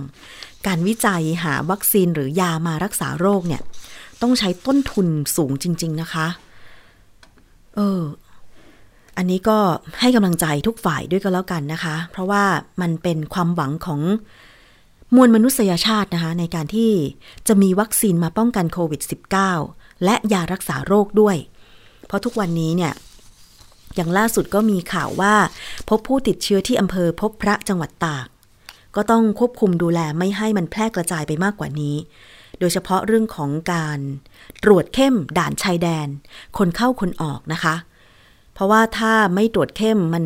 [0.67, 3.61] การวิจัยหาวัคซีนหรือยามารักษาโรคเนี่ย
[4.21, 6.27] ต้องใช้ต้นทุนสูงจริง ๆ นะคะ
[7.75, 8.01] เออ
[9.17, 9.57] อันนี้ก็
[9.99, 12.43] ให้กำลังใจทุกฝ่ายด้วยก็แล้วกันนะคะ เพราะว่า
[12.81, 14.01] มันเป็นความหวังของ
[15.15, 16.91] มวลมนุษยชาตินะคะในการที่
[17.47, 19.01] จะมีวัคซีนมาป้องกันโควิด
[19.53, 21.37] -19 และยารักษาโรคด้วย
[22.07, 22.93] เพราะทุกวันนี้เนี่ย
[23.95, 25.35] อย่างล่าสุดก็มีข่าวว่า
[25.89, 28.27] พบผู้ติดเชื้อที่อำเภอพบพระจังหวัดตาก
[28.95, 31.95] ก็ต้องควบคุมดูแลไม่ให้มันแพร่กระจายไปมากกว่านี้
[32.59, 33.99] โดยเฉพาะเรื่องของการ
[34.63, 36.07] ตรวจเข้มด่านชายแดน
[36.57, 37.75] คนเข้าคนออกนะคะ
[38.53, 40.25] เพราะว่าถ้าไม่ตรวจเข้มมัน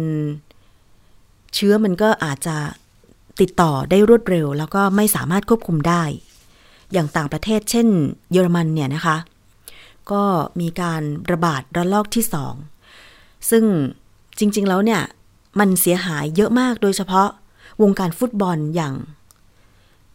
[1.55, 2.57] เชื้อมันก็อาจจะ
[3.41, 6.03] ติดต่อได้รวดเร็ว แล้วก็ไม่สามารถควบคุมได้
[6.93, 7.87] อย่างต่างประเทศเช่น
[8.31, 9.17] เยอรมันเนี่ยนะคะ
[10.11, 10.23] ก็
[10.61, 12.53] มีการระบาดระลอกที่สอง
[13.49, 13.63] ซึ่ง
[14.39, 15.01] จริง ๆ แล้วเนี่ย
[15.59, 17.29] มันเสียหายเยอะมากโดยเฉพาะ
[17.81, 18.93] วงการฟุตบอลอย่าง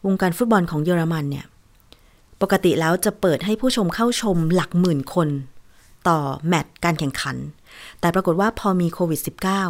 [0.06, 1.46] วงการฟุตบอลของเยอรมันเนี่ย
[2.42, 5.28] ปกติแล้วจะเปิดให้ผู้ชมเข้าชมหลักหมื่นคน
[6.08, 6.18] ต่อ
[6.48, 7.36] แมตช์การแข่งขัน
[8.00, 9.20] แต่ปรากฏว่าพอมีโควิด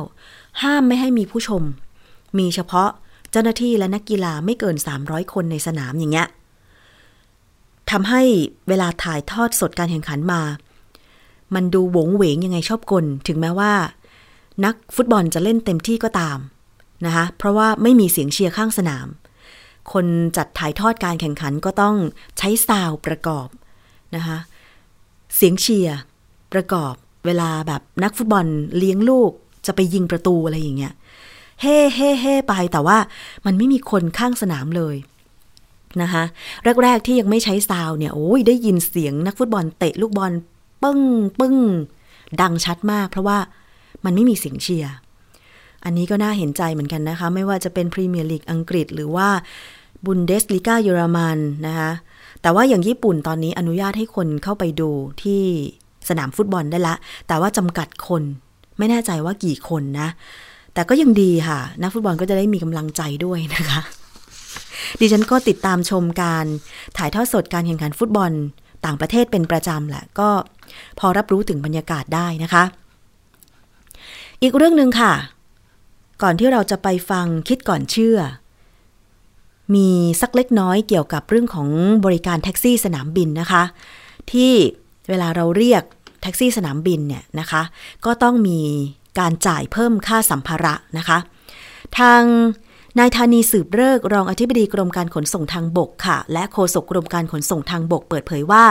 [0.04, 1.62] -19 ห้ามไม่ให้มีผู้ชม
[2.38, 2.90] มีเฉพาะ
[3.30, 6.28] เจ้าหน้าที่และนักกีฬาไม่เกิน 300 คนในสนามอย่างเงี้ย
[7.90, 8.22] ทำให้
[8.68, 10.42] เวลาถ่ายทอดสดการแข่งขันมา
[11.54, 13.72] มันดูหวงเหวงยังไงชอบกล ถึงแม้ว่า
[14.64, 16.38] นักฟุตบอลจะเล่นเต็มที่ก็ตาม
[17.06, 19.06] นะคะ เพราะว่าไม่มีเสียงเชียร์ข้างสนาม
[19.92, 20.06] คน
[20.36, 21.96] จัดถ่ายทอดการแข่งขันก็ต้อง
[22.38, 23.48] ใช้ซาวประกอบ
[24.16, 24.38] นะคะ
[25.36, 25.98] เสียงเชียร์
[26.52, 26.94] ประกอบ
[27.26, 28.46] เวลาแบบนักฟุตบอล
[28.78, 29.30] เลี้ยงลูก
[29.66, 30.94] จะไปยิงประตูอะไรอย่างเงี้ย
[31.60, 32.98] เฮ่เฮ่เฮ่ไปแต่ว่า
[33.46, 34.96] มันไม่มีคนข้างสนามเลย
[36.02, 36.24] นะคะ
[36.82, 40.32] แรก ๆ ที่ยังไม่ใช้ซาวเนี่ยโอ้ยได้ยินเสียงนักฟุตบอลเตะลูกบอล
[40.82, 41.00] ปึ้ง
[41.38, 41.56] ปึ้ง
[42.40, 43.38] ดังชัดมาก เพราะว่า
[44.04, 44.94] มันไม่มีเสียงเชียร์
[45.84, 49.28] อันนี้ก็น่าเห็นใจเหมือนกันนะคะ ไม่ว่าจะเป็นพรีเมียร์ลีกอังกฤษหรือว่า
[50.04, 51.90] บุนเดสลิก้าเยอรมันนะคะ
[52.42, 54.90] แต่ว่าอย่างญี่ปุ่นตอนนี้อนุญาตให้คนเข้าไปดู
[55.22, 55.42] ที่
[56.08, 56.94] สนามฟุตบอลได้ละ
[57.28, 58.22] แต่ว่าจำกัดคน
[58.78, 60.08] ไม่แน่ใจว่ากี่คนนะ
[60.76, 63.80] แต่ก็ยังดีค่ะ นักฟุตบอลก็จะได้มีกำลังใจด้วยนะคะ
[65.00, 66.46] ดิฉันก็ติดตามชมการ
[66.96, 68.32] ถ่ายทอดสดการแข่งขันฟุตบอล
[68.84, 70.28] ต่างประเทศเป็นประจำแหละ ก็
[70.98, 72.64] พอรับรู้ถึงบรรยากาศได้นะคะ
[74.42, 75.12] อีกเรื่องหนึ่งค่ะ
[76.22, 78.18] ก่อนที่เราจะไปฟังคิดก่อนเชื่อ
[79.74, 79.88] มี
[80.20, 81.68] สักเล็กน้อยเกี่ยวกับเรื่องของ
[82.04, 83.62] บริการแท็กซี่สนามบินนะคะ
[84.32, 84.52] ที่
[85.08, 85.82] เวลาเราเรียก
[86.22, 87.62] แท็กซี่สนามบินเนี่ยนะคะ
[88.04, 88.60] ก็ต้องมี
[89.18, 91.18] การจ่ายเพิ่มค่าสัมภาระนะคะ
[91.98, 92.22] ทาง
[93.00, 98.66] นายธานีสืบเลิกรองอธิบดีกรมการขนส่งทางบกค่ะ และโฆษกกรมการขนส่งทางบกเปิดเผยว่า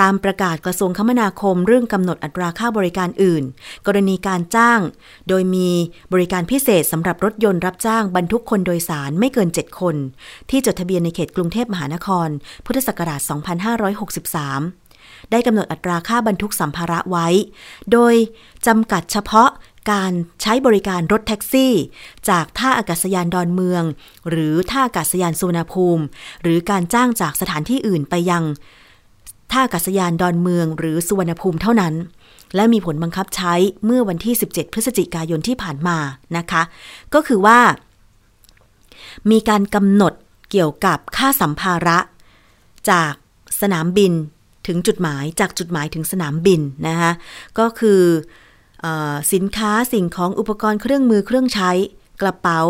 [0.00, 3.44] ตามประกาศกระทรวงคมนาคมเรื่องกำหนดอัตราค่าบริการอื่น
[3.86, 4.80] กรณีการจ้าง
[5.28, 5.68] โดยมี
[6.12, 9.96] บริการพิเศษสำหรับรถยนต์รับจ้างบรรทุกคนโดยสารไม่เกิน 7 คน
[10.50, 12.28] ที่จดทะเบียนในเขตกรุงเทพมหานคร
[12.66, 14.85] พุทธศักราช 2563
[15.30, 17.28] ได้กำหนดอัตราค่าบรรทุกสัมภาระไว้
[17.92, 18.14] โดย
[18.66, 19.50] จำกัดเฉพาะ
[19.92, 20.12] การ
[20.42, 21.72] ใช้บริการรถแท็กซี่
[22.28, 23.82] จากท่าอากาศยานดอนเมือง
[24.28, 26.04] หรือท่าอากาศยานสุวรรณภูมิ
[26.42, 28.44] หรือการจ้างจากสถานที่อื่นไปยัง
[29.50, 31.94] ท่าอากาศยานดอนเมืองหรือสุวรรณภูมิเท่านั้น
[32.54, 33.54] และมีผลบังคับใช้
[33.84, 35.98] เมื่อวันที่ 17 พฤศจิกายนที่ผ่านมา
[36.36, 36.62] นะคะ
[37.14, 37.58] ก็คือว่า
[39.30, 40.12] มีการกำหนด
[40.50, 41.98] เกี่ยวกับค่าสัมภาระ
[42.90, 43.12] จาก
[43.60, 44.12] สนามบิน
[44.66, 47.12] ถึงจุดหมายจากจุดหมายถึงสนามบินนะคะ
[47.58, 48.02] ก็คือ
[49.32, 51.70] สินค้าสิ่งของอุปกรณ์เครื่องมือเครื่องใช้
[52.22, 52.60] กระเป๋า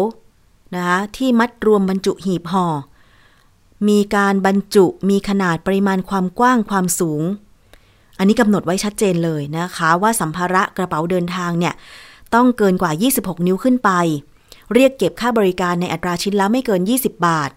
[0.75, 2.67] นะคะที่มัดรวมบรรจุหีบห่อ
[3.89, 7.23] มีการบรรจุมีขนาดปริมาณความกว้างความสูง
[8.19, 11.75] อันนี้กำหนดไว้ชัดเจนเลยนะคะว่าสัมภาระกระเป๋าเดินทางเนี่ย
[12.35, 13.91] ต้องเกินกว่า 26 นิ้วขึ้นไป
[14.75, 17.51] เรียกเก็บค่าบริการในอัตราชิ้นละไม่เกิน 20 บาท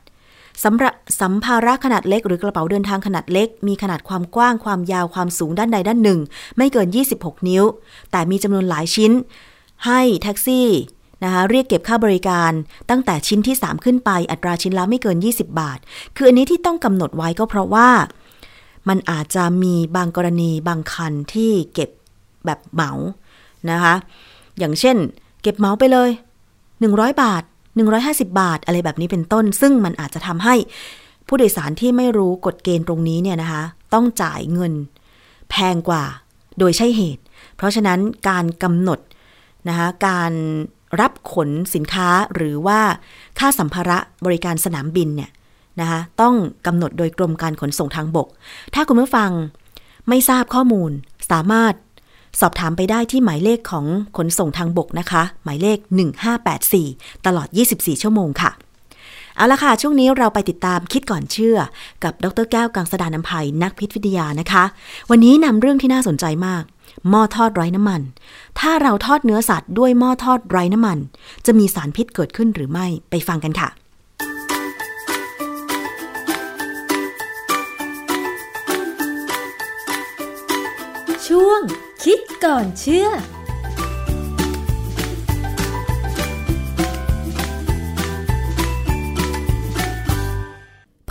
[0.64, 6.20] สำหรับสัมภาระขนาดเล็ก หรือกระเป๋าเดินทางขนาดเล็ก มีขนาดความกว้างความยาวความสูงด้านใดด้านหนึ่ง
[6.58, 6.88] ไม่เกิน
[7.18, 7.64] 26 นิ้ว
[8.12, 9.12] แต่มีจำนวนหลายชิ้น
[9.86, 10.68] ให้แท็กซี่
[11.24, 12.52] นะคะเรียกเก็บค่าบริการ
[12.90, 15.80] ตั้งแต่ชิ้นที่ 3 ขึ้นไปอัตราชิ้นละไม่เกิน 20 บาท
[16.16, 17.90] คืออันนี้ที่ต้องกำหนดไว้ก็เพราะว่า
[18.90, 21.90] มันอาจจะมีบางกรณีบางคันที่เก็บ
[22.46, 22.92] แบบเหมา
[23.70, 23.94] นะคะ
[24.60, 24.98] อย่างเช่น
[25.42, 26.10] เก็บเหมาไปเลย
[26.66, 27.44] 100 บาท
[27.88, 30.56] 150 บาทอะไรแบบนี้เป็นต้น ซึ่งมันอาจจะทำให้
[31.28, 33.64] ผู้โดยสารที่ไม่รู้กฎเกณฑ์ตรงนี้เนี่ยนะคะ
[33.94, 34.74] ต้องจ่ายเงิน
[35.50, 36.04] แพงกว่า
[36.60, 37.24] โดยใช่เหตุ
[37.56, 38.00] เพราะฉะนั้น
[38.30, 39.00] การกำหนด
[39.70, 40.32] นะคะการ
[41.02, 42.80] รับขนสินค้าหรือว่า
[43.40, 45.32] ค่าสัมภาระบริการสนามบินเนี่ย
[45.80, 46.36] นะคะต้อง
[46.68, 48.28] กำหนดโดยกรมการขนส่งทางบก
[48.76, 49.32] ถ้าคุณผู้ฟัง
[50.10, 50.92] ไม่ทราบข้อมูล
[51.32, 51.74] สามารถ
[52.40, 53.86] สอบถามไปได้ที่หมายเลขของ
[54.18, 55.78] ขนส่งทางบกนะคะ หมายเลข
[56.52, 58.52] 1584 ตลอด 24 ชั่วโมงค่ะ
[59.36, 61.58] เอาละค่ะ ช่วงนี้เราไปติดตามคิดก่อนเชื่อ
[62.04, 64.64] กับดรแก้วกังสดานนภัยนักพิษวิทยานะคะ
[65.10, 66.64] วันนี้นำเรื่องที่น่าสนใจมาก
[67.10, 68.02] หม้อทอดไร้น้ำมัน
[68.60, 70.98] ถ้าเราทอดเนื้อสัตว์ด้วยหม้อทอดไร้น้ำมัน
[71.46, 73.70] จะมีสารพิษเกิดขึ้นหรือไม่ไปฟังกันค่ะ
[82.46, 83.08] ก่อนเชื่อ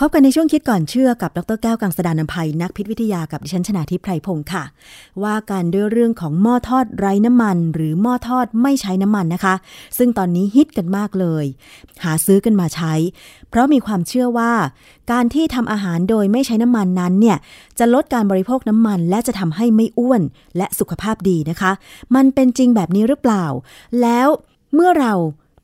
[0.03, 4.63] พบกันในช่วงคิดก่อนเชื่อกับดรแก้วกังสดานนภัยนักพิษวิทยากับดิฉันชนาทิพไพรพงศ์ค่ะ
[5.23, 9.55] ว่ากันด้วยเรื่องของหม้อทอดไร้น้ำมัน หรือหม้อทอดไม่ใช้น้ำมันนะคะ
[9.97, 11.45] ซึ่งตอนนี้ฮิตกันมากเลย
[12.03, 12.93] หาซื้อกันมาใช้
[13.49, 14.51] เพราะมีความเชื่อว่า
[15.11, 17.37] การที่ทำอาหารโดยไม่ใช้น้ำมันนั้นเนี่ย
[17.79, 20.21] จะลดการบริโภคน้ำมัน และจะทำให้ไม่อ้วน
[20.57, 21.71] และสุขภาพดีนะคะ
[22.15, 23.45] มันเป็นจริงแบบนี้หรือเปล่า
[24.01, 24.27] แล้ว
[24.73, 25.13] เมื่อเรา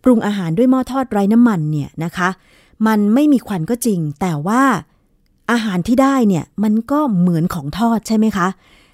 [0.04, 2.30] ปรุงอาหารด้วยหม้อทอดไร้น้ำมันเนี่ยนะคะ
[2.88, 4.64] มันไม่มีควันก็จริง แต่ว่า
[5.52, 8.48] อาหารที่ได้เนี่ยมันก็เหมือนของทอดใช่ไหมคะ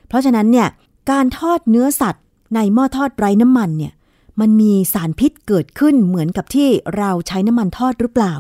[0.07, 0.67] เพราะฉะนั้นเนี่ย
[1.11, 2.23] การทอดเนื้อสัตว์
[2.55, 3.93] ในหม้อทอดไร้น้ำมันเนี่ย
[4.39, 6.67] มันมีสารพิษเกิดขึ้นเหมือนกับที่
[6.97, 8.34] เราใช้น้ำมันทอดหรือเปล่า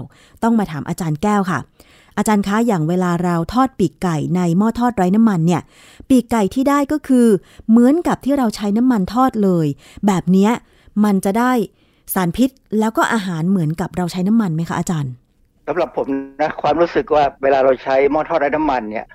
[0.43, 1.59] ต้องมาถามอาจารย์แก้วค่ะ
[2.17, 5.61] อาจารย์คะอย่างเวลาเราทอดปีกไก่ในหม้อทอดไร้น้ำมันเนี่ย
[6.09, 7.27] ปีกไก่ที่ได้ก็คือ
[7.69, 9.67] เหมือนกับที่เราใช้น้ำมันทอดเลย
[10.07, 10.49] แบบนี้
[11.03, 11.51] มันจะได้
[12.13, 15.11] สารพิษแล้วก็อาหารเหมือนกับเราใช้น้ำมันไหมคะอาจารย์
[15.67, 16.07] สำหรับผม
[16.41, 19.05] นะความรู้สึกว่าเวลาเราใช้หม้อทอดไร้น้ำมันเนี่ย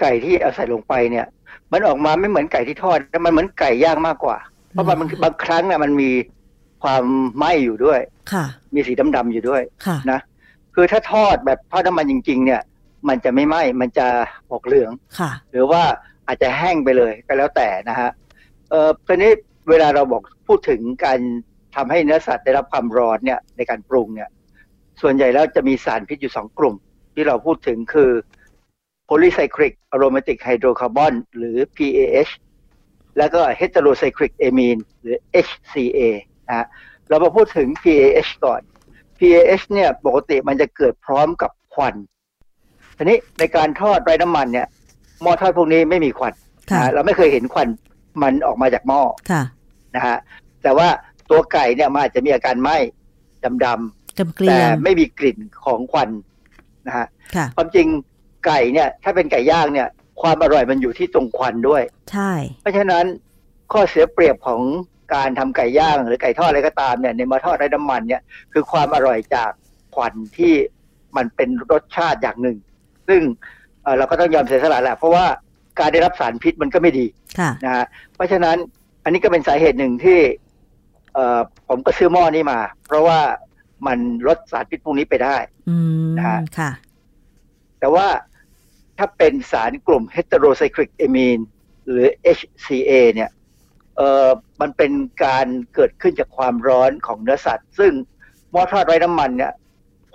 [0.00, 1.26] ไก่ที่เอาใส่ลงไปเนี่ย
[1.72, 4.36] มันออกมาไม่เหมือนไก่ที่ทอดแต่มันเหมือนไก่ย่างมากกว่า
[4.70, 6.10] เพราะมันบางครั้งเนี่ยมันมี
[6.82, 7.04] ความ
[7.38, 8.00] ไหม้อยู่ด้วย
[8.32, 8.44] ค่ะ
[8.74, 10.20] มีสีดำๆอยู่ด้วยค่ะนะ
[10.74, 12.60] คือถ้าทอดแบบทอดน้ำมันจริง ๆ เนี่ย
[13.08, 14.06] มันจะไม่ไหม้มันจะ
[14.50, 15.82] ออกเหลืองค่ะ หรือว่า
[16.26, 18.10] อาจจะแห้งไปเลยก็แล้วแต่นะฮะ
[18.70, 19.30] เอ่อตอนนี้
[19.70, 21.18] เวลาเราบอกพูดถึงการ
[21.76, 24.28] ทำให้เนื้อสัตว์ได้รับความร้อนเนี่ยในการปรุงเนี่ย
[25.02, 26.74] ส่วนใหญ่แล้วจะมีสารพิษอยู่สองกลุ่ม
[27.14, 28.10] ที่เราพูดถึงคือ
[29.08, 32.32] polycyclic aromatic hydrocarbon หรือ PAH
[33.18, 35.16] แล้วก็ heterocyclic amine หรือ
[35.46, 36.00] HCA
[36.48, 36.66] นะฮะ
[37.08, 38.60] เรามาพูดถึง PAH ก่อน
[39.18, 41.94] PAH เนี่ยปกติมันจะเกิดพร้อมกับควัน
[42.96, 44.66] ทีนี้ในการทอดไร้น้ำมันเนี่ย
[45.22, 46.34] หม้อทอดพวกนี้ไม่มีควัน
[46.70, 47.68] ค่ะนะฮะเราไม่เคยเห็นควัน
[48.22, 49.42] มันออกมาจากหม้อค่ะ
[49.96, 50.16] นะฮะ
[50.62, 50.88] แต่ว่า
[51.30, 52.76] ตัวไก่เนี่ยมันอาจจะมีอาการไหม้
[53.44, 54.05] ดำกำเกๆลี
[54.48, 56.10] แต่ยงไม่มีกลิ่นของควัน
[56.86, 57.06] นะฮะ
[57.36, 57.86] ค่ะความจริง
[58.46, 59.88] ไก่เนี่ย ถ้าเป็นไก่ย่างเนี่ย
[60.22, 63.04] ความอร่อยมันอยู่ที่ตรงควันด้วย ใช่ เพราะฉะนั้น
[63.72, 64.60] ข้อเสียเปรียบของ
[65.14, 69.50] การทำไก่ย่างหรือไก่ทอดอะไรก็ตามเนี่ยในมาทอดไร้น้ำมันเนี่ยคือความอร่อยจาก
[69.94, 70.54] ควันที่
[71.16, 72.56] มันเป็นรสชาติอย่างหนึ่ง
[73.08, 73.20] ซึ่ง
[73.82, 75.26] เอ่อเราก็ต้องยอมเสียสละแหละเพราะว่า
[75.78, 77.06] การได้รับสารพิษมันก็ไม่ดี
[77.38, 78.56] ค่ะนะฮะเพราะฉะนั้น
[79.04, 80.18] อันนี้ก็เป็นสาเหตุหนึ่งที่
[81.14, 83.18] เอ่อผมก็ซื้อหม้อนี้มา เพราะว่า
[83.86, 85.36] มันลดสารพิษพวกนี้ไปได้
[85.68, 85.76] อื
[86.06, 86.70] มนะฮะค่ะ
[87.80, 88.06] แต่ว่า
[88.98, 91.42] ถ้าเป็นสารกลุ่ม heterocyclic amine
[91.88, 92.06] หรือ
[92.36, 93.30] HCA เนี่ย
[93.96, 94.28] เอ่อ
[94.60, 94.92] มันเป็น
[95.24, 97.92] การเกิดขึ้นจากความร้อนของเนื้อสัตว์ ซึ่ง
[98.50, 99.52] หม้อทอดไร้น้ำมันเนี่ย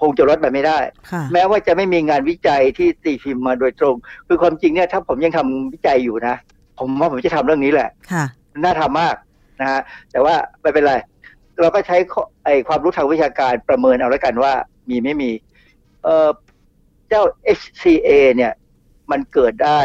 [0.01, 0.79] คงจะลดไปไม่ได้
[1.11, 3.95] ค่ะแม้ว่าจะไม่มีงานวิจัยที่ตีพิมพ์มาโดยตรง
[4.27, 6.35] คือความจริงเนี่ยถ้าผมยังทำวิจัยอยู่นะ
[6.79, 8.25] ผมว่าผมจะทำเรื่องนี้แหละค่ะ
[8.59, 9.15] น่าทำมาก
[9.61, 10.93] นะฮะแต่ว่าไม่เป็นไร
[11.61, 14.53] เราก็ใช้ข้อไอความรู้ทางวิชาการประเมินเอาแล้วกันว่า
[14.89, 15.31] มีไม่มี
[16.03, 16.29] เอ่อ
[17.09, 17.23] เจ้า
[17.59, 18.53] HCA เนี่ย
[19.11, 19.79] มันเกิดได้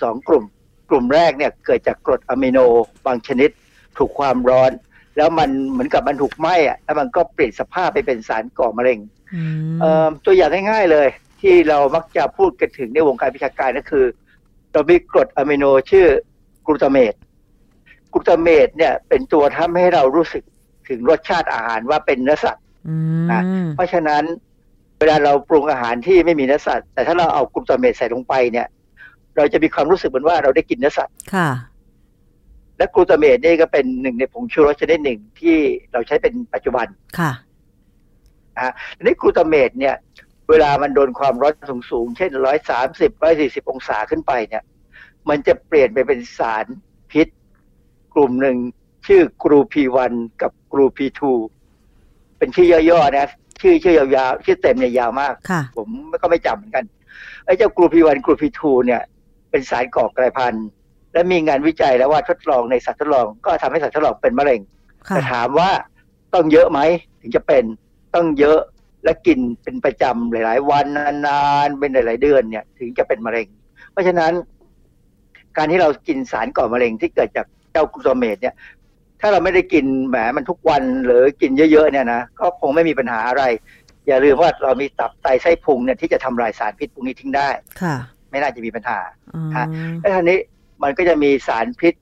[0.00, 0.44] สองกลุ่ม
[0.90, 2.58] กลุ่มแรกเนี่ย เกิดจากกรดอะมิโน
[3.06, 3.50] บางชนิด
[3.98, 4.70] ถูกความร้อน
[5.16, 8.98] แล้วมันเหมือนกับมันถูกไหม้อะแล้วมันก็เปลี่ยนสภาพไปเป็นสารก่อมะเร็ง
[9.34, 9.42] อื
[9.74, 11.08] มเอ่อตัวอย่างง่ายๆเลย
[11.40, 14.04] ที่เรามักจะพูดกันถึงในวงการวิชาการก็คือ
[14.72, 16.06] เรามีกรดอะมิโนชื่อ
[16.66, 17.14] กลูตาเมต
[18.12, 20.42] กลูตาเมตเนี่ยเป็นตัวทำให้เรารู้สึก
[20.92, 22.96] ถึงรสชาติอาหารว่าเป็นเนื้อสัตว์อื
[23.30, 24.22] นะมเพราะฉะนั้น
[24.98, 28.66] เวลาเราปรุงอาหารที่ไม่มีเนื้อสัตว์ แต่ถ้าเราเอากลูตาเมตใส่ลงไปเนี่ย
[29.36, 31.50] เราจะมีความรู้สึกเหมือนว่าเราได้กินเนื้อสัตว์ค่ะ
[32.78, 35.56] และกลูตาเมตนี่ก็เป็นหนึ่งในผงชูรสชนิดหนึ่งที่
[35.92, 36.86] เราใช้เป็นปัจจุบัน
[37.18, 37.32] ค่ะ
[38.56, 39.96] นะฮะทีนี้กลูตาเมตเนี่ย
[40.50, 41.54] เวลามันโดนความร้อน
[41.90, 44.62] สูงๆเช่นร้อยสามสิบร้อยสี่สิบองศาขึ้นไปเนี่ย
[45.28, 46.66] มันจะเปลี่ยนไปเป็นสาร
[47.10, 47.26] พิษ
[48.14, 48.56] กลุ่มหนึ่ง
[49.06, 51.32] ชื่อกรูพีวันกับกรูพีทู
[52.38, 53.28] เป็นชื่อย่อๆนะ
[53.60, 55.88] ชื่อชื่อยาวๆชื่อเต็มเนี่ยยาวมากค่ะผม
[56.22, 56.84] ก็ไม่จำเหมือนกัน
[57.44, 59.00] ไอ้เจ้ากรูพีวันกรูพีทูเนี่ย
[59.50, 60.66] เป็นสารก่อกลายพันธุ์
[61.12, 64.60] และมีงานวิจัยแล้วว่าทดลองในสัตว์ทดลองก็ทำให้สัตว์ทดลองเป็นมะเร็ง
[65.08, 65.70] ค่ะแต่ถามว่า
[66.34, 66.80] ต้องเยอะไหม
[67.20, 67.64] ถึงจะเป็น
[68.14, 68.60] ต้องเยอะ
[69.04, 70.86] และกินเป็นประจำหลาย ๆ วัน
[71.26, 73.46] นานๆเป็นหลาย ๆ เดือนเนี่ย ถึงจะเป็นมะเร็ง
[73.92, 74.32] เพราะฉะนั้น
[75.56, 78.54] การที่เรากินสารก่อมะเร็งที่เกิดจากเจ้ากลูตาเมตเนี่ย
[79.22, 83.44] ถ้าเราไม่ได้กินแหมมันทุกวันหรือกินเยอะๆเนี่ยนะก็คงไม่มีปัญหาอะไร
[84.06, 87.48] อย่าลืมว่าเรามีตับไตไส้พุงเนี่ยที่จะทำลายสารพิษพวกนี้ทิ้งได้
[87.82, 87.96] ค่ะ
[88.30, 88.98] ไม่น่าจะมีปัญหา
[89.34, 89.66] อืมฮะ
[90.00, 90.38] แล้วทีนี้
[90.82, 91.94] มันก็จะมีสารพิษ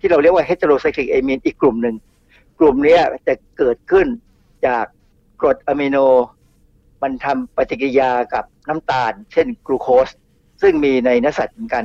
[0.00, 1.96] ที่เราเรียกว่า heterocyclic amine อีกกลุ่มหนึ่ง
[2.58, 4.06] กลุ่มเนี้ยจะเกิดขึ้น
[4.66, 4.84] จาก
[5.40, 5.96] กรดอะมิโน
[7.02, 10.08] มันทำปฏิกิริยากับน้ำตาล เช่นกลูโคส
[10.62, 11.84] ซึ่งมีในเนื้อสัตว์เหมือนกัน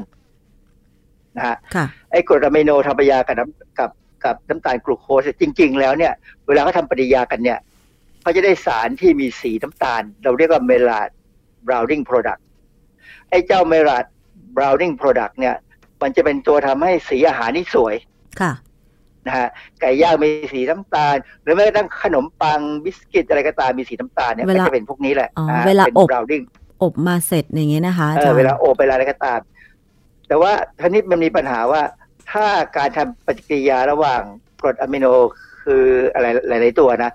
[1.38, 3.63] นะฮะค่ะไอ้กรดอะมิโนทำปฏิกิริยากับน้ำ
[4.26, 6.14] กับกับน้ำตาลกลูโคสจริง ๆ แล้วเนี่ย
[6.48, 7.60] เวลาเขาทำปฏิกิริยากันเนี่ย
[8.22, 11.00] เขาจะได้สารที่มีสีน้ำตาล เราเรียกว่าเมลา
[11.68, 12.42] browning product
[13.30, 14.06] ไอ้เจ้าเมลัด
[14.56, 15.56] browning product เนี่ย
[16.02, 17.96] มันจะเป็นตัวทำให้สีอาหารนี่สวย
[18.42, 18.54] ค่ะ
[19.28, 19.50] นะฮะ
[19.82, 26.44] ไก่ย่างมีสีน้ำตาล หรือแม้กระทั่งขนมปังบิสกิตอะไรก็ตามมีสีน้ำตาลเนี่ยเวก็ลาจะเป็นพวกนี้แหละอ๋อนะฮะเวลาเป็นอบ browning
[26.84, 29.40] อบมาเสร็จอย่างเงี้ยนะคะอาเอจาอรย์เวลาโอบเวลาอะไรก็ตาม
[30.28, 31.82] แต่ว่าทีนี้มันมีปัญหาว่า
[32.32, 32.46] ถ้า
[32.78, 34.22] การทำปฏิกิริยาระหว่าง
[34.62, 35.06] กรดอะมิโน
[35.64, 37.12] คืออะไรหลาย ๆ ตัวนะ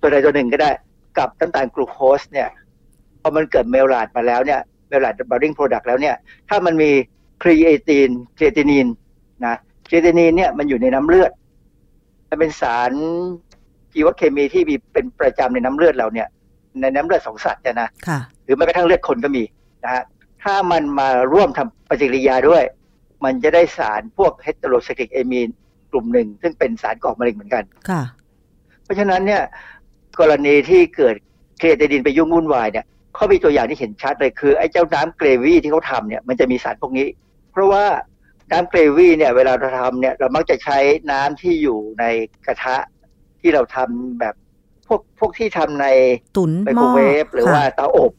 [0.00, 0.70] ตัวใดตัวหนึ่งก็ได้
[1.18, 2.48] กับน้ำตาลกลูโคสเนี่ย
[3.20, 6.14] พอมันเกิด Maillard มาแล้วเนี่ยเมลลาดบ o ดิ้งโปรดักต์แล้วเนี่ย
[6.48, 6.90] ถ้ามันมี
[7.42, 8.86] creatine creatinine
[9.46, 9.56] นะ
[9.88, 11.32] creatinine เนี่ยมันอยู่ในน้ำเลือด
[12.28, 12.92] มันเป็นสาร
[13.92, 16.28] ชีวเคมีที่มีเป็นประจำในน้ำเลือดเราเนี่ย
[16.80, 19.42] ในน้ำเลือดของสัตว์เนี่ยนะค่ะหรือแม้กระทั่งเลือดคนก็มี
[19.84, 20.02] นะฮะ
[20.42, 22.62] ถ้ามันมาร่วมทำปฏิกิริยาด้วย
[23.24, 25.48] มันจะได้สารพวก heterocyclic amine
[25.90, 28.02] กลุ่มหนึ่ง ซึ่งเป็นสารก่อมะเร็งเหมือนกันค่ะ
[28.84, 29.42] เพราะฉะนั้นเนี่ย
[30.20, 31.16] กรณีที่เกิด
[31.58, 37.08] เครียดดินไปยุ่งวุ่นวายเนี่ยเขามีตัวอย่างที่เห็นชัดเลยคือไอ้เจ้าน้ำเกรวี่ที่เขาทำเนี่ยมันจะมีสารพวกนี้
[37.52, 37.84] เพราะว่า
[38.52, 40.78] น้ำเกรวี่เนี่ยเวลาเราทำเนี่ยเรามักจะใช้
[41.12, 42.04] น้ำที่อยู่ใน
[42.46, 42.76] กระทะ
[43.40, 44.34] ที่เราทำแบบ
[44.86, 45.86] พวกพวกที่ทำใน
[46.36, 48.12] ตุนไมหโคม้รอเวฟหรือว่าค่ะเตาอบ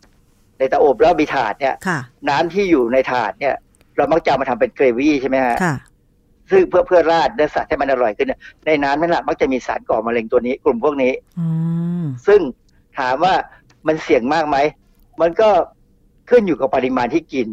[0.58, 2.00] ในเตาอบแล้วมีถาดเนี่ยค่ะ
[2.30, 3.56] น้ำที่อยู่ในถาดเนี่ย
[4.02, 5.76] เรามักจะเอามาทำเป็นเกรวี่ใช่ไหมฮะค่ะ
[6.52, 11.48] ซึ่งเพื่อเพื่อราดเนื้อสัตว์ให้มันอร่อยขึ้นเนี่ยในน้ำนั่นแหละมักจะมีสารก่อมะเร็งตัวนี้ กลุ่มพวกนี้อื
[12.02, 12.42] มซึ่ง
[13.00, 13.34] ถามว่า
[13.88, 14.58] มันเสี่ยงมากไหม
[15.22, 15.50] มันก็
[16.30, 17.48] ขึ้นอยู่กับปริมาณที่กิน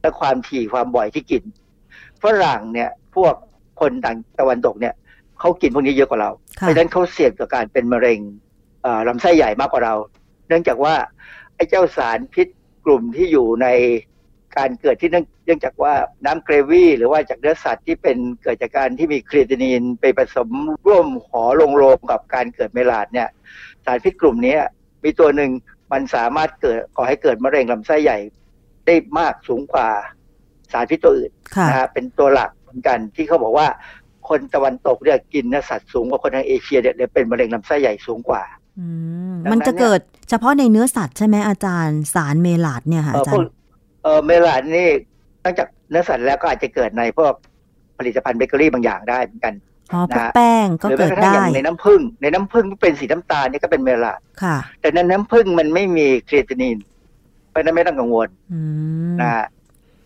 [0.00, 1.42] และความถี่ความบ่อยที่กิน
[2.22, 3.34] ฝรั่งเนี่ย พวก
[3.80, 4.94] คนต่างตะวันตกเนี่ย
[5.40, 8.20] เขากินพวกนี้เยอะกว่าเรา เพค่ะราะฉะนั้นเขาเสี่ยงกับการเป็นมะเร็ง
[8.82, 9.94] เอ่อลำไส้ใหญ่มากกว่าเรา
[10.48, 10.94] เนื่องจากว่า
[11.54, 12.48] ไอ้เจ้าสารพิษ
[12.84, 13.66] กลุ่มที่อยู่ใน
[14.56, 15.94] การเกิดที่เนื่องเนื่องจากว่า
[16.24, 20.48] น้ำเกรวี่หรือว่าจากเนื้อสัตว์ที่เป็นเกิดจากการที่มีครีเอตินินไปผสม
[20.86, 23.28] ร่วมหอลงโรมกับการเกิดเมลาดเนี่ย
[23.84, 24.56] สารพิษกลุ่มนี้
[25.04, 25.50] มีตัวหนึ่ง
[25.92, 28.18] มันสามารถเกิดก่อให้เกิดมะเร็งลำไส้ใหญ่
[28.86, 29.88] ได้มากสูงกว่า
[30.72, 33.68] สารพิษตัวอื่นค่ะนะฮะเป็นตัวหลักเหมือนกันที่เขาบอกว่า
[34.28, 38.42] คนตะวันตกเนี่ยกินเนื้อสัตว์สูงกว่าคนทางเอเชียเนี่ยเลยเป็นมะเร็งลำไส้ใหญ่สูงกว่า
[38.78, 38.86] อื
[39.32, 40.00] มดังนั้นมันจะเกิด
[40.30, 43.52] เฉพาะในเนื้อสัตว์ใช่ไหมอาจารย์ สารเมลาดเนี่ยค่ะเอออาจาพวรกย์
[44.02, 44.88] เออเมลาดนี่
[45.44, 47.32] นอกจากเนื้อสัตว์แล้วก็อาจจะเกิดในพวก
[47.98, 49.54] ผลิตภัณฑ์เบเกอรี่บางอย่างได้เหมือนกัน
[49.92, 56.78] อ๋อพวกนะฮะแป้งก็หรือเกิแม้ดกระทั่งอได้ย่างในน้ำผึ้งในน้ำผึ้งที่เป็นสีน้ำตาลนี่ก็เป็นเมลาดค่ะ แต่ในน้ำผึ้งมันไม่มีครีเอตินิน
[57.50, 58.60] เพราะฉะนั้นไม่ต้องกังวลอื
[59.12, 59.46] มนะฮะ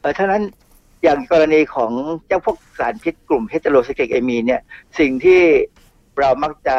[0.01, 0.43] เออเท่านั้น
[1.03, 1.93] อย่างกรณีของ
[2.27, 4.61] เจ้าพวกสารพิษกลุ่มเฮตโรไซคลิกเอมีนเนี่ย
[4.99, 5.41] สิ่งที่
[6.21, 6.77] เรามักจะ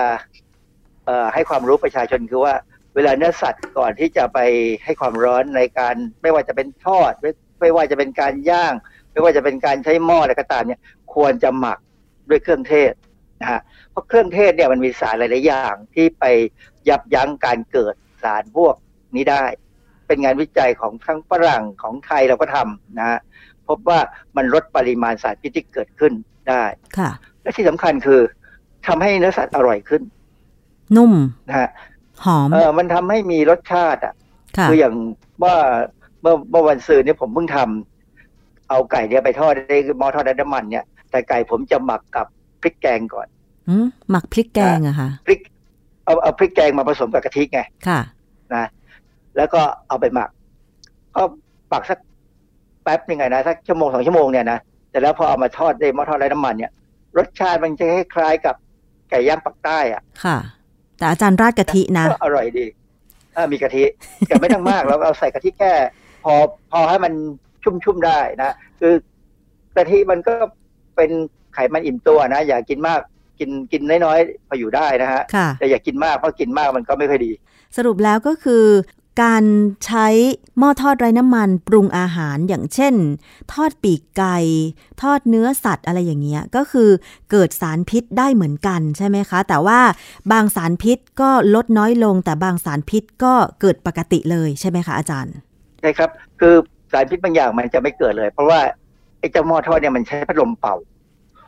[1.06, 2.54] เอ่อให้ความรู้ประชาชนคือว่า
[2.98, 4.40] เวลาเนื้อสัตว์ก่อนที่จะไป
[4.84, 7.32] ให้ความร้อนในการไม่ว่าจะเป็นทอดไม่
[7.62, 8.74] ไม่ว่าจะเป็นการย่าง
[9.12, 10.80] ไม่ว่าจะเป็นการใช้หม้ออะไรก็ตามเนี่ย
[11.14, 11.80] ควรจะหมัก
[12.30, 12.94] ด้วยเครื่องเทศ
[13.42, 16.26] นะฮะเพราะเครื่องเทศเนี่ยมันมีสารหลายๆอย่างที่ไป
[16.90, 18.76] ยับยั้งการเกิดสารพวก
[19.16, 19.46] นี้ได้
[20.08, 23.20] เป็นงานวิจัยของทั้งฝรั่งของไทยเราก็ทำนะฮะ
[23.68, 24.00] พบว่า
[24.38, 26.14] มันลดปริมาณสารพิษที่เกิดขึ้น
[26.50, 26.64] ได้
[26.98, 27.10] ค่ะ
[27.42, 28.22] และที่สำคัญคือ
[28.88, 30.02] ทำให้เนื้อสัตว์อร่อยขึ้น
[30.96, 31.14] นุ่ม
[31.50, 31.70] นะฮะ
[32.26, 34.14] หอม เออ มันทำให้มีรสชาติอะ
[34.58, 34.94] ค่ะคืออย่าง
[35.44, 35.56] ว่า
[36.22, 42.26] เมื่อเมื่อวันซืนเนี่ยผมเพิ่งทำเอาไก่เนี่ยไปทอดในหม้อทอดไร้น้ำมันเนี่ย แต่ไก่ผมจะหมักกับ
[42.62, 43.28] พริกแกงก่อน
[43.70, 45.40] อืมหมักพริกแกงอะค่ะพริก
[46.06, 48.00] เอาเอาพริกแกงมาผสมกับกะทิไงค่ะ
[48.56, 48.66] นะ
[49.38, 50.30] แล้วก็เอาไปหมัก
[51.16, 51.24] ก็
[51.70, 52.00] หมักสัก
[52.84, 54.60] แป๊บหนึ่งไงนะสักชั่วโมงสองชั่วโมงเนี่ยนะ
[54.92, 56.72] แต่แล้วพอเอามาทอดในหม้อทอดไร้น้ำมันเนี่ย
[57.18, 58.56] รสชาติมันจะคล้ายๆกับ
[59.10, 60.38] ไก่ย่างปักใต้อะค่ะ
[60.98, 62.66] แต่อาจารย์ราดกะทินะก็อร่อยดี
[63.36, 63.84] อ่ามีกะทิ
[64.28, 65.74] แต่ไม่ต้องมากเราเอาใส่กะทิแค่
[66.24, 66.34] พอ
[66.72, 67.14] พอให้มัน
[67.64, 68.94] ชุ่มๆได้นะคือ
[69.78, 70.36] กะทิมันก็
[70.96, 71.12] เป็น
[71.54, 73.00] ไขมันอิ่มตัวนะอย่ากินมาก
[73.40, 77.32] กินกินน้อยๆพออยู่ได้นะฮะค่ะแต่อย่ากินมากเพราะกินมากมันก็ไม่ค่อยดี
[77.78, 78.64] สรุปแล้วก็คือ
[79.22, 79.44] การ
[79.86, 80.08] ใช้
[80.58, 82.94] หม้อทอดไร้น้ำมันปรุงอาหารอย่างเช่น
[83.54, 84.38] ทอดปีกไก่
[85.02, 86.90] ทอดเนื้อสัตว์อะไรอย่างเงี้ยก็คือ
[87.32, 89.80] เกิดสารพิษได้เหมือนกันใช่ไหมคะ แต่ว่า
[90.32, 95.34] บางสารพิษก็ลดน้อยลง แต่บางสารพิษก็เกิดปกติเลยใช่ไหมคะอาจารย์
[95.80, 96.10] ใช่ครับ
[96.40, 96.56] คือ
[96.92, 98.60] สารพิษบางอย่างมันจะไม่เกิดเลย เพราะว่า
[99.20, 100.76] ไอ้เจ้าหม้อทอดเนี่ยมันใช้พัดลมเป่า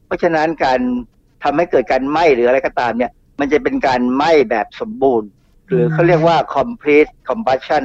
[0.06, 0.80] เพราะฉะนั้นการ
[1.44, 5.30] ทำให้เกิดการไหม้หรืออะไรก็ตามเนี่ย มันจะเป็นการไหม้แบบสมบูรณ์
[5.70, 7.84] หรือเขาเรียกว่า complete combustion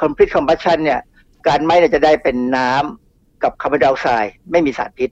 [0.00, 1.00] complete combustion เนี่ย
[1.48, 5.10] การไหม้เนี่ยจะได้เป็นน้ำกับคาร์บอนไดออกไซด์ไม่มีสารพิษ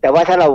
[0.00, 0.48] แต่ว่าถ้าเรา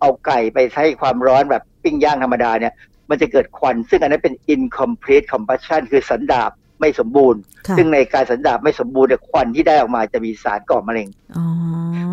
[0.00, 2.72] เอาไก่ไปใช้ความร้อนแบบปิ้งย่างธรรมดาเนี่ย
[3.10, 6.50] มันจะเกิดควัน ซึ่งอันนั้นเป็น incomplete combustion คือสันดาบ
[6.80, 11.44] ไม่สมบูรณ์ค่ะซึ่งในการสันดาบไม่สมบูรณ์เนี่ยควันที่ได้ออกมาจะมีสารก่อมะเร็งอ๋อ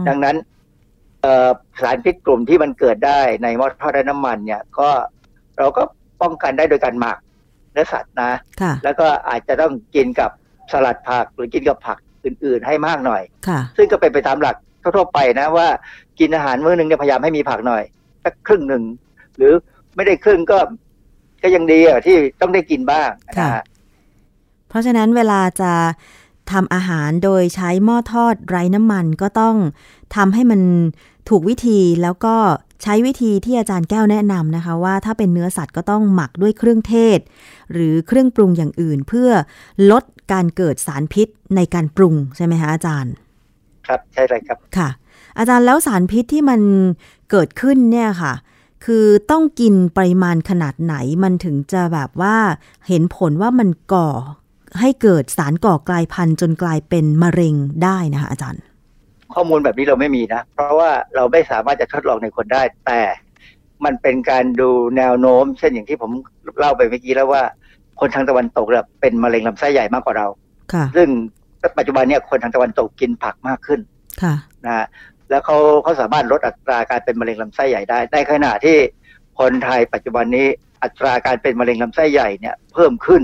[0.07, 0.35] ดังนั้น
[1.21, 1.49] เอ่อ
[1.81, 4.89] สารพิษกลุ่มที่มันเกิดได้ในหม้อทอดไร้น้ำมันเนี่ยก็
[5.57, 5.83] เราก็
[6.21, 7.17] ป้องกันได้โดยการหมัก
[7.71, 10.31] เนื้อสัตว์นะค่ะแล้วก็อาจจะต้องกินกับ
[10.71, 15.67] สลัดผักหรือกินกับผักอื่น ๆ ให้มากหน่อยค่ะซึ่งก็เป็นไปตามหลักทั่วๆไปนะว่า
[16.19, 17.83] กินอาหารมื้อหนึ่งเนี่ยพยายามให้มีผักหน่อย
[18.23, 18.83] สักครึ่งหนึ่ง
[19.37, 19.53] หรือ
[19.95, 20.57] ไม่ได้ครึ่งก็
[21.43, 23.63] ก็ยังดีอะที่ต้องได้กินบ้างนะค่ะฮะ
[24.69, 25.73] เพราะฉะนั้นเวลาจะ
[26.51, 29.55] ทำอาหารโดยใช้หม้อทอดไร้น้ำมันก็ต้อง
[30.15, 30.61] ทำให้มัน
[31.29, 32.35] ถูกวิธีแล้วก็
[32.83, 37.19] ใช้วิธีที่อาจารย์แก้วแนะนำนะคะว่าถ้าเป็นเนื้อสัตว์ก็ต้องหมักด้วยเครื่องเทศ
[37.73, 39.29] หรือเครื่องปรุงอย่างอื่น เพื่อ
[39.91, 43.13] ลดการเกิดสารพิษในการปรุงใช่ไหมคะอาจารย์
[43.87, 44.89] ครับใช่เลยครับค่ะ
[45.37, 46.61] อาจารย์แล้วสารพิษที่มัน
[47.31, 48.33] เกิดขึ้นเนี่ยค่ะ
[48.85, 52.37] คือต้องกินปริมาณขนาดไหนมันถึงจะแบบว่า
[52.87, 54.09] เห็นผลว่ามันก่อ
[54.79, 58.61] ให้เกิดสารก่อกลายพันธุ์จนกลายเป็นมะเร็งได้นะคะอาจารย์
[59.39, 63.01] ข้อมูลแบบนี้เราไม่มีนะ เพราะว่าเราไม่สามารถจะทดลองในคนได้ แต่
[63.85, 66.11] มันเป็นการดูแนวโน้ม เช่นอย่างที่ผม
[66.59, 67.43] เล่าไปเมื่อกี้แล้วว่า
[67.99, 70.27] คนทางตะวันตกเนี่ยเป็นมะเร็งลำไส้ใหญ่มากกว่าเรา
[70.73, 71.07] ค่ะซึ่ง
[71.77, 73.79] ปัจจุบันเนี่ยคนทางตะวันตกกินผักมากขึ้น
[74.21, 74.35] ค่ะ
[74.65, 74.85] นะฮะ
[75.29, 78.77] แล้วเขาเขาสามารถลดอัตราการเป็นมะเร็งลำไส้ใหญ่ได้ในขณะที่
[79.39, 80.47] คนไทยปัจจุบันนี้
[80.83, 83.21] อัตราการเป็นมะเร็งลำไส้ใหญ่เนี่ยเพิ่มขึ้น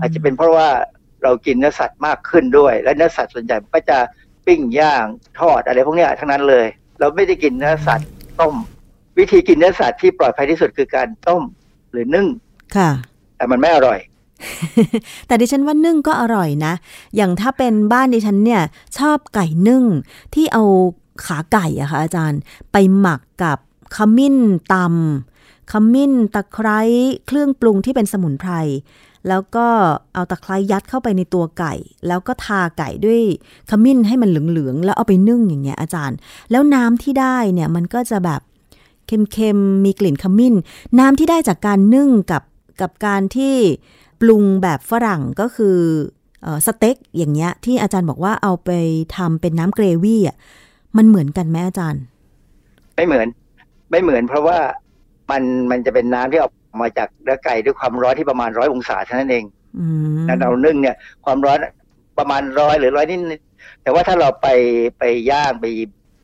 [0.00, 0.68] อาจจะเป็นเพราะว่า
[1.22, 3.98] เรากินเนื้อสัตว์มากขึ้นด้วย และเนื้อสัตว์ส่วนใหญ่มันก็จะ
[4.46, 5.06] ปิ้งย่าง
[5.40, 6.66] ทอดอะไรพวกเนี้ยทั้งนั้นเลย
[6.98, 8.08] เราไม่ได้กินเนื้อสัตว์
[8.40, 8.54] ต้ม
[9.18, 11.42] วิธีกินเนื้อสัตว์ที่ปลอดภัยที่สุดคือการต้ม
[11.92, 12.26] หรือนึ่ง
[12.76, 12.90] ค่ะ
[13.36, 13.98] แต่มันไม่อร่อย
[15.26, 16.74] แต่ดิฉันว่านึ่งก็อร่อยนะ
[17.16, 18.62] อย่างถ้าเป็นบ้านดิฉันเนี่ย
[18.98, 19.84] ชอบไก่นึ่ง
[20.34, 20.64] ที่เอา
[21.26, 22.40] ขาไก่อะค่ะอาจารย์
[22.72, 23.58] ไปหมักกับ
[23.96, 24.36] ขมิ้น
[24.72, 26.80] ตำขมิ้นตะไคร้
[27.26, 28.52] เครื่องปรุงที่เป็นสมุนไพร
[29.28, 29.66] แล้วก็
[30.14, 31.74] เอาตะไคร้ยัดเข้าไปในตัวไก่
[32.06, 33.22] แล้วก็ทาไก่ด้วย
[33.70, 36.16] ขมิ้นให้มันเหลืองๆ แล้วเอาไปนึ่งอย่างเงี้ยอาจารย์
[36.50, 38.40] แล้วน้ำที่ได้เนี่ยมันก็จะแบบ
[39.06, 40.54] เค็มๆ มีกลิ่นขมิ้น
[40.98, 42.42] น้ำที่ได้จากการนึ่งกับ
[42.80, 43.54] กับการที่
[44.20, 45.76] ปรุงแบบฝรั่งก็คือ
[46.46, 48.70] ออสเต็กอย่างเงี้ยที่อาจารย์บอกว่าเอาไป
[49.16, 50.36] ทำเป็นน้ำเกรวี่อะ
[50.96, 52.02] มันเหมือนกันไหมอาจารย์
[52.96, 53.26] ไม่เหมือน
[53.90, 54.58] ไม่เหมือนเพราะว่า
[55.30, 59.44] มันมันจะเป็นน้ำที่ออก มาจากเนื้อไก่ด้วยความร้อนที่ประมาณร้อยองศาเท่านั้นเอง
[59.78, 61.58] อืมนั้นเรานึ่งเนี่ย ความร้อน
[62.18, 64.48] ประมาณร้อยหรือร้อยนิดๆแต่ว่าถ้าเราไป
[64.98, 65.66] ไปย่างไป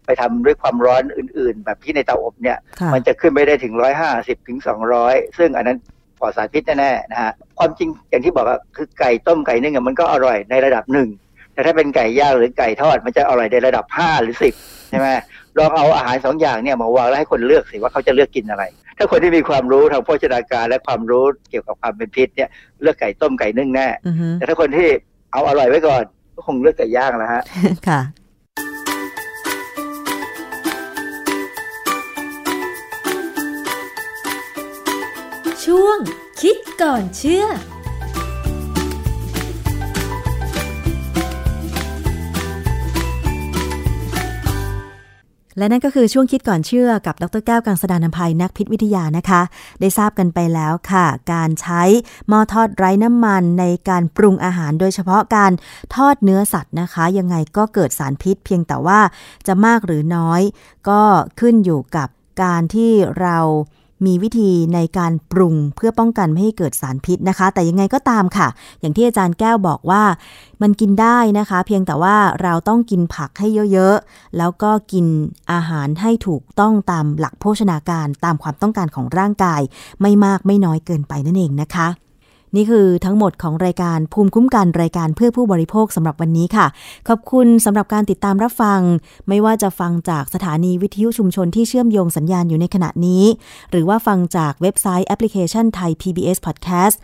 [0.07, 5.78] ไปทำด้วยความร้อนอื่น ๆ แบบที่ในเตาอบเนี่ยค่ะมันจะขึ้นไปได้ถึงร้อยห้าสิบถึงสองร้อยซึ่งอันนั้น
[6.18, 11.09] ปลอดสารพิษแน่ๆนะฮะความจริงอย่างที่บอกอะคือไก่ต้มไก่นึ่งอะมันก็อร่อยในระดับหนึ่ง
[11.53, 14.55] แต่ถ้าเป็นไก่ย่างหรือไก่ทอดมันจะอร่อยในระดับห้าหรือสิบ
[14.88, 15.09] ใช่ไหม
[15.59, 18.64] ลองเอาอาหารสองอย่างเนี่ยมาวางแล้วให้คนเลือกสิว่าเขาจะเลือกกินอะไร
[18.99, 22.49] ถ้าคนที่มีความรู้ทางโภชนาการและความรู้เกี่ยวกับความเป็นพิษเนี่ย
[22.82, 24.88] เลือกไก่ต้มไก่นึ่งแน่อือฮึแต่ถ้าคนที่
[25.32, 27.43] เอาอร่อยไว้ก่อน ก็คงเลือกไก่ย่างแล้วฮะ
[27.88, 28.01] ค่ะ
[35.64, 35.99] ช่วง
[36.40, 37.47] คิดก่อนเชื่อ
[45.59, 49.42] และนั่นก็คือช่วงคิดก่อนเชื่อกับดรแก้วกังสดานนภัยนักพิษวิทยานะคะ
[49.80, 51.82] ได้ทราบกันไปแล้วค่ะ การใช้
[52.28, 55.53] หม้อทอดไร้น้ำมันในการปรุงอาหารโดยเฉพาะการ
[55.94, 59.00] ทอดเนื้อสัตว์นะคะ ยังไงก็เกิดสารพิษเพียงแต่ว่า
[59.46, 60.40] จะมากหรือน้อย
[60.88, 61.00] ก็
[61.40, 62.09] ขึ้นอยู่กับ
[62.42, 63.38] การที่เรา
[64.07, 68.48] มีวิธีในการปรุงเพื่อป้องกันไม่ให้เกิดสารพิษนะคะ แต่ยังไงก็ตามค่ะ
[68.80, 70.03] อย่างที่อาจารย์แก้วบอกว่า
[70.62, 75.07] มันกินได้นะคะ เพียงแต่ว่าเราต้องกินผักให้เยอะๆ แล้วก็กิน
[75.53, 79.61] อาหารให้ถูกต้องตามหลักโภชนาการตามความต้องการของร่างกาย
[80.00, 81.88] ไม่มากไม่น้อยเกินไปนั่นเองนะคะ
[82.57, 86.66] นี่คือทั้งหมดของรายการภูมิคุ้มกันรายการเพื่อผู้บริโภคสำหรับวันนี้ค่ะ
[87.09, 88.80] ขอบคุณสำหรับการติดตามรับฟัง
[89.28, 93.24] ไม่ว่าจะฟังจากสถานีวิทยุชุมชนที่เชื่อมโยงสัญญาณอยู่ในขณะนี้
[93.70, 96.96] หรือว่าฟังจากเว็บไซต์แอปพลิเคชันไทย PBS Podcast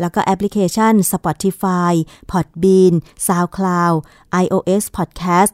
[0.00, 1.92] แล้วก็แอปพลิเคชัน Spotify
[2.30, 2.94] Podbean
[3.26, 3.96] SoundCloud
[4.42, 5.52] iOS Podcast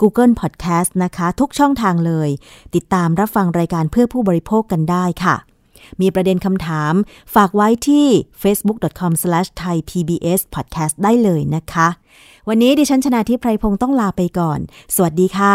[0.00, 2.28] Google Podcast นะคะ ทุกช่องทางเลย
[2.74, 5.36] ติดตามรับฟังรายการเพื่อผู้บริโภคกันได้ค่ะ
[6.00, 6.92] มีประเด็นคำถาม
[7.34, 8.06] ฝากไว้ที่
[8.42, 11.88] facebook.com/thaipbspodcast ได้เลยนะคะ
[12.48, 14.58] วันนี้ดิฉันชนะทิพไพรพงศ์ต้องลาไปก่อน
[14.94, 15.54] สวัสดีค่ะ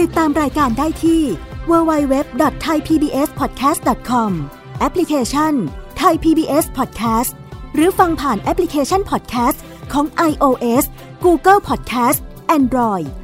[0.00, 1.22] ติดตามรายการได้ที่
[1.70, 4.30] www.thaipbspodcast.com
[4.80, 5.52] แอปพลิเคชัน
[6.00, 7.32] Thai PBS Podcast
[7.74, 9.58] หรือฟังผ่านแอปพลิเคชัน Podcast
[9.92, 10.84] ของ iOS
[11.24, 12.18] Google Podcast
[12.58, 13.08] Android